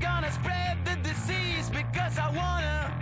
Gonna 0.00 0.30
spread 0.30 0.78
the 0.84 0.96
disease 1.02 1.70
because 1.70 2.18
I 2.18 2.28
wanna. 2.30 2.92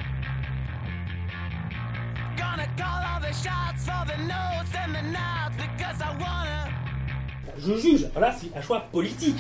Gonna 2.37 2.69
call 2.77 3.03
all 3.05 3.21
the 3.21 3.33
shots 3.33 3.85
for 3.85 4.05
the 4.07 4.17
notes 4.23 4.75
and 4.75 4.95
the 4.95 5.03
because 5.57 6.01
I 6.01 6.11
wanna. 6.19 6.71
Je 7.59 7.77
juge. 7.79 8.11
Voilà, 8.13 8.33
c'est 8.33 8.57
un 8.57 8.63
choix 8.63 8.81
politique. 8.81 9.37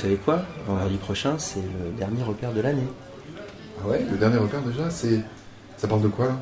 Savez 0.00 0.16
quoi 0.16 0.42
Vendredi 0.66 0.96
prochain, 0.96 1.34
c'est 1.38 1.60
le 1.60 1.90
dernier 1.98 2.22
repère 2.22 2.52
de 2.52 2.60
l'année. 2.60 2.86
Ah 3.82 3.88
ouais, 3.88 4.04
le 4.10 4.16
dernier 4.16 4.38
repère 4.38 4.62
déjà, 4.62 4.90
c'est. 4.90 5.20
Ça 5.76 5.88
parle 5.88 6.02
de 6.02 6.08
quoi 6.08 6.26
là? 6.26 6.36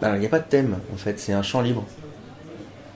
Ben, 0.00 0.14
il 0.16 0.20
n'y 0.20 0.26
a 0.26 0.28
pas 0.28 0.40
de 0.40 0.48
thème, 0.48 0.76
en 0.92 0.96
fait, 0.96 1.18
c'est 1.20 1.32
un 1.32 1.42
champ 1.42 1.60
libre. 1.60 1.84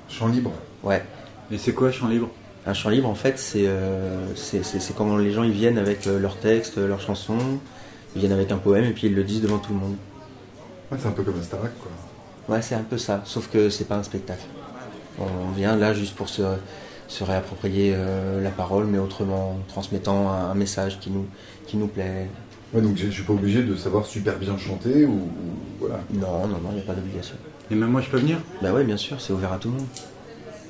Champ 0.09 0.28
libre? 0.28 0.52
Ouais. 0.82 1.04
Et 1.50 1.59
c'est 1.59 1.72
quoi 1.72 1.90
champ 1.92 2.09
libre? 2.09 2.28
Un 2.66 2.74
champ 2.74 2.88
libre, 2.90 3.09
en 3.09 3.14
fait, 3.14 3.38
c'est 3.38 3.66
euh, 3.66 4.34
c'est- 4.34 4.64
c'est- 4.64 4.80
c'est 4.80 4.94
quand 4.96 5.16
les 5.16 5.30
gens 5.32 5.44
ils 5.44 5.52
viennent 5.52 5.78
avec 5.78 6.07
euh, 6.09 6.18
leurs 6.18 6.36
textes, 6.38 6.78
leurs 6.78 7.00
chansons, 7.00 7.38
ils 8.14 8.20
viennent 8.20 8.32
avec 8.32 8.50
un 8.50 8.57
poème 8.59 8.84
et 8.84 8.90
puis 8.90 9.07
ils 9.07 9.14
le 9.14 9.22
disent 9.22 9.40
devant 9.42 9.59
tout 9.59 9.72
le 9.72 9.78
monde. 9.78 9.96
Ouais, 10.90 10.98
c'est 11.00 11.07
un 11.09 11.12
peu 11.12 11.22
comme 11.22 11.38
un 11.38 11.42
Starac 11.42 11.70
quoi. 11.78 11.90
Ouais, 12.54 12.62
c'est 12.62 12.74
un 12.74 12.82
peu 12.82 12.98
ça, 12.98 13.22
sauf 13.24 13.48
que 13.48 13.70
c'est 13.70 13.84
pas 13.84 13.96
un 13.96 14.02
spectacle. 14.02 14.44
On 15.20 15.50
vient 15.52 15.76
là 15.76 15.94
juste 15.94 16.16
pour 16.16 16.28
se 16.28 16.42
se 17.09 17.24
réapproprier 17.24 17.92
euh, 17.94 18.42
la 18.42 18.50
parole, 18.50 18.86
mais 18.86 18.98
autrement, 18.98 19.52
en 19.52 19.59
transmettant 19.68 20.28
un, 20.30 20.50
un 20.50 20.54
message 20.54 20.98
qui 21.00 21.11
nous, 21.11 21.26
qui 21.66 21.76
nous 21.76 21.86
plaît. 21.88 22.28
Ouais, 22.74 22.80
donc 22.80 22.96
je 22.96 23.07
je 23.07 23.11
suis 23.11 23.22
pas 23.22 23.32
obligé 23.32 23.62
de 23.62 23.76
savoir 23.76 24.07
super 24.07 24.36
bien 24.38 24.59
chanter 24.59 25.04
ou, 25.07 25.12
ou- 25.12 25.30
voilà. 25.80 26.00
Non, 26.12 26.46
non, 26.48 26.59
non, 26.59 26.70
il 26.70 26.76
n'y 26.76 26.80
a 26.80 26.84
pas 26.84 26.94
d'obligation. 26.94 27.36
Et 27.70 27.74
même 27.74 27.90
moi, 27.90 28.00
je 28.00 28.11
peux 28.11 28.18
venir? 28.18 28.38
Bah 28.62 28.70
oui, 28.74 28.84
bien 28.84 28.96
sûr, 28.96 29.20
c'est 29.20 29.32
ouvert 29.32 29.52
à 29.52 29.59
tout 29.59 29.68
le 29.68 29.74
monde. 29.76 29.86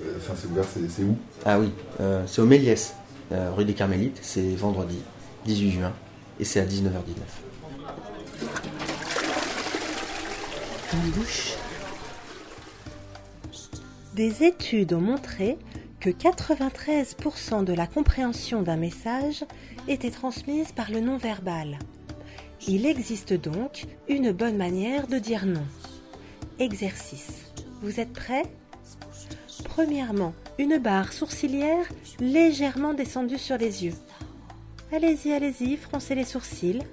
Euh, 0.04 0.12
Enfin, 0.18 0.34
c'est 0.36 0.46
ouvert, 0.48 0.64
c'est 0.72 0.88
c'est 0.90 1.02
où? 1.02 1.16
Ah 1.44 1.58
oui, 1.58 1.70
euh, 2.00 2.22
c'est 2.26 2.40
au 2.42 2.46
Méliès, 2.46 2.94
euh, 3.32 3.50
rue 3.56 3.64
des 3.64 3.74
Carmélites, 3.74 4.18
c'est 4.22 4.54
vendredi 4.56 4.98
18 5.46 5.70
juin, 5.72 5.92
et 6.38 6.44
c'est 6.44 6.60
à 6.60 6.64
19h19. 6.64 7.22
Une 10.92 11.10
bouche. 11.10 11.54
Des 14.14 14.44
études 14.44 14.92
ont 14.94 15.00
montré 15.00 15.58
que 16.06 16.12
93% 16.12 17.64
de 17.64 17.72
la 17.72 17.88
compréhension 17.88 18.62
d'un 18.62 18.76
message 18.76 19.44
était 19.88 20.12
transmise 20.12 20.70
par 20.70 20.92
le 20.92 21.00
non-verbal. 21.00 21.80
Il 22.68 22.86
existe 22.86 23.32
donc 23.32 23.86
une 24.06 24.30
bonne 24.30 24.56
manière 24.56 25.08
de 25.08 25.18
dire 25.18 25.46
non. 25.46 25.64
Exercice. 26.60 27.52
Vous 27.82 27.98
êtes 27.98 28.12
prêts? 28.12 28.44
Premièrement, 29.64 30.32
une 30.60 30.78
barre 30.78 31.12
sourcilière 31.12 31.88
légèrement 32.20 32.94
descendue 32.94 33.38
sur 33.38 33.58
les 33.58 33.84
yeux. 33.84 33.94
Allez-y, 34.92 35.32
allez-y, 35.32 35.76
froncez 35.76 36.14
les 36.14 36.24
sourcils. 36.24 36.84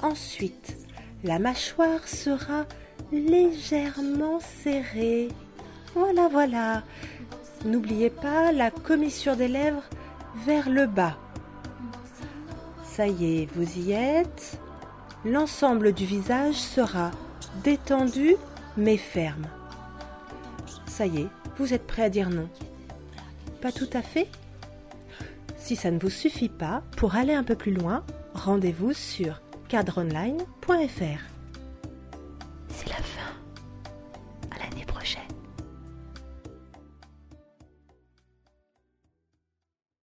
Ensuite, 0.00 0.78
la 1.24 1.38
mâchoire 1.38 2.08
sera 2.08 2.64
légèrement 3.12 4.40
serrée. 4.40 5.28
Voilà, 5.94 6.28
voilà. 6.28 6.84
N'oubliez 7.64 8.10
pas 8.10 8.52
la 8.52 8.70
commissure 8.70 9.36
des 9.36 9.48
lèvres 9.48 9.82
vers 10.44 10.68
le 10.68 10.86
bas. 10.86 11.16
Ça 12.84 13.06
y 13.06 13.42
est, 13.42 13.48
vous 13.54 13.78
y 13.78 13.92
êtes. 13.92 14.58
L'ensemble 15.24 15.92
du 15.92 16.04
visage 16.04 16.56
sera 16.56 17.10
détendu 17.62 18.36
mais 18.76 18.96
ferme. 18.96 19.46
Ça 20.86 21.06
y 21.06 21.22
est, 21.22 21.28
vous 21.58 21.72
êtes 21.72 21.86
prêt 21.86 22.02
à 22.02 22.10
dire 22.10 22.30
non? 22.30 22.48
Pas 23.60 23.72
tout 23.72 23.90
à 23.92 24.02
fait? 24.02 24.28
Si 25.56 25.76
ça 25.76 25.90
ne 25.92 25.98
vous 25.98 26.10
suffit 26.10 26.48
pas, 26.48 26.82
pour 26.96 27.14
aller 27.14 27.34
un 27.34 27.44
peu 27.44 27.54
plus 27.54 27.72
loin, 27.72 28.04
rendez-vous 28.34 28.92
sur 28.92 29.40
cadreonline.fr. 29.68 31.31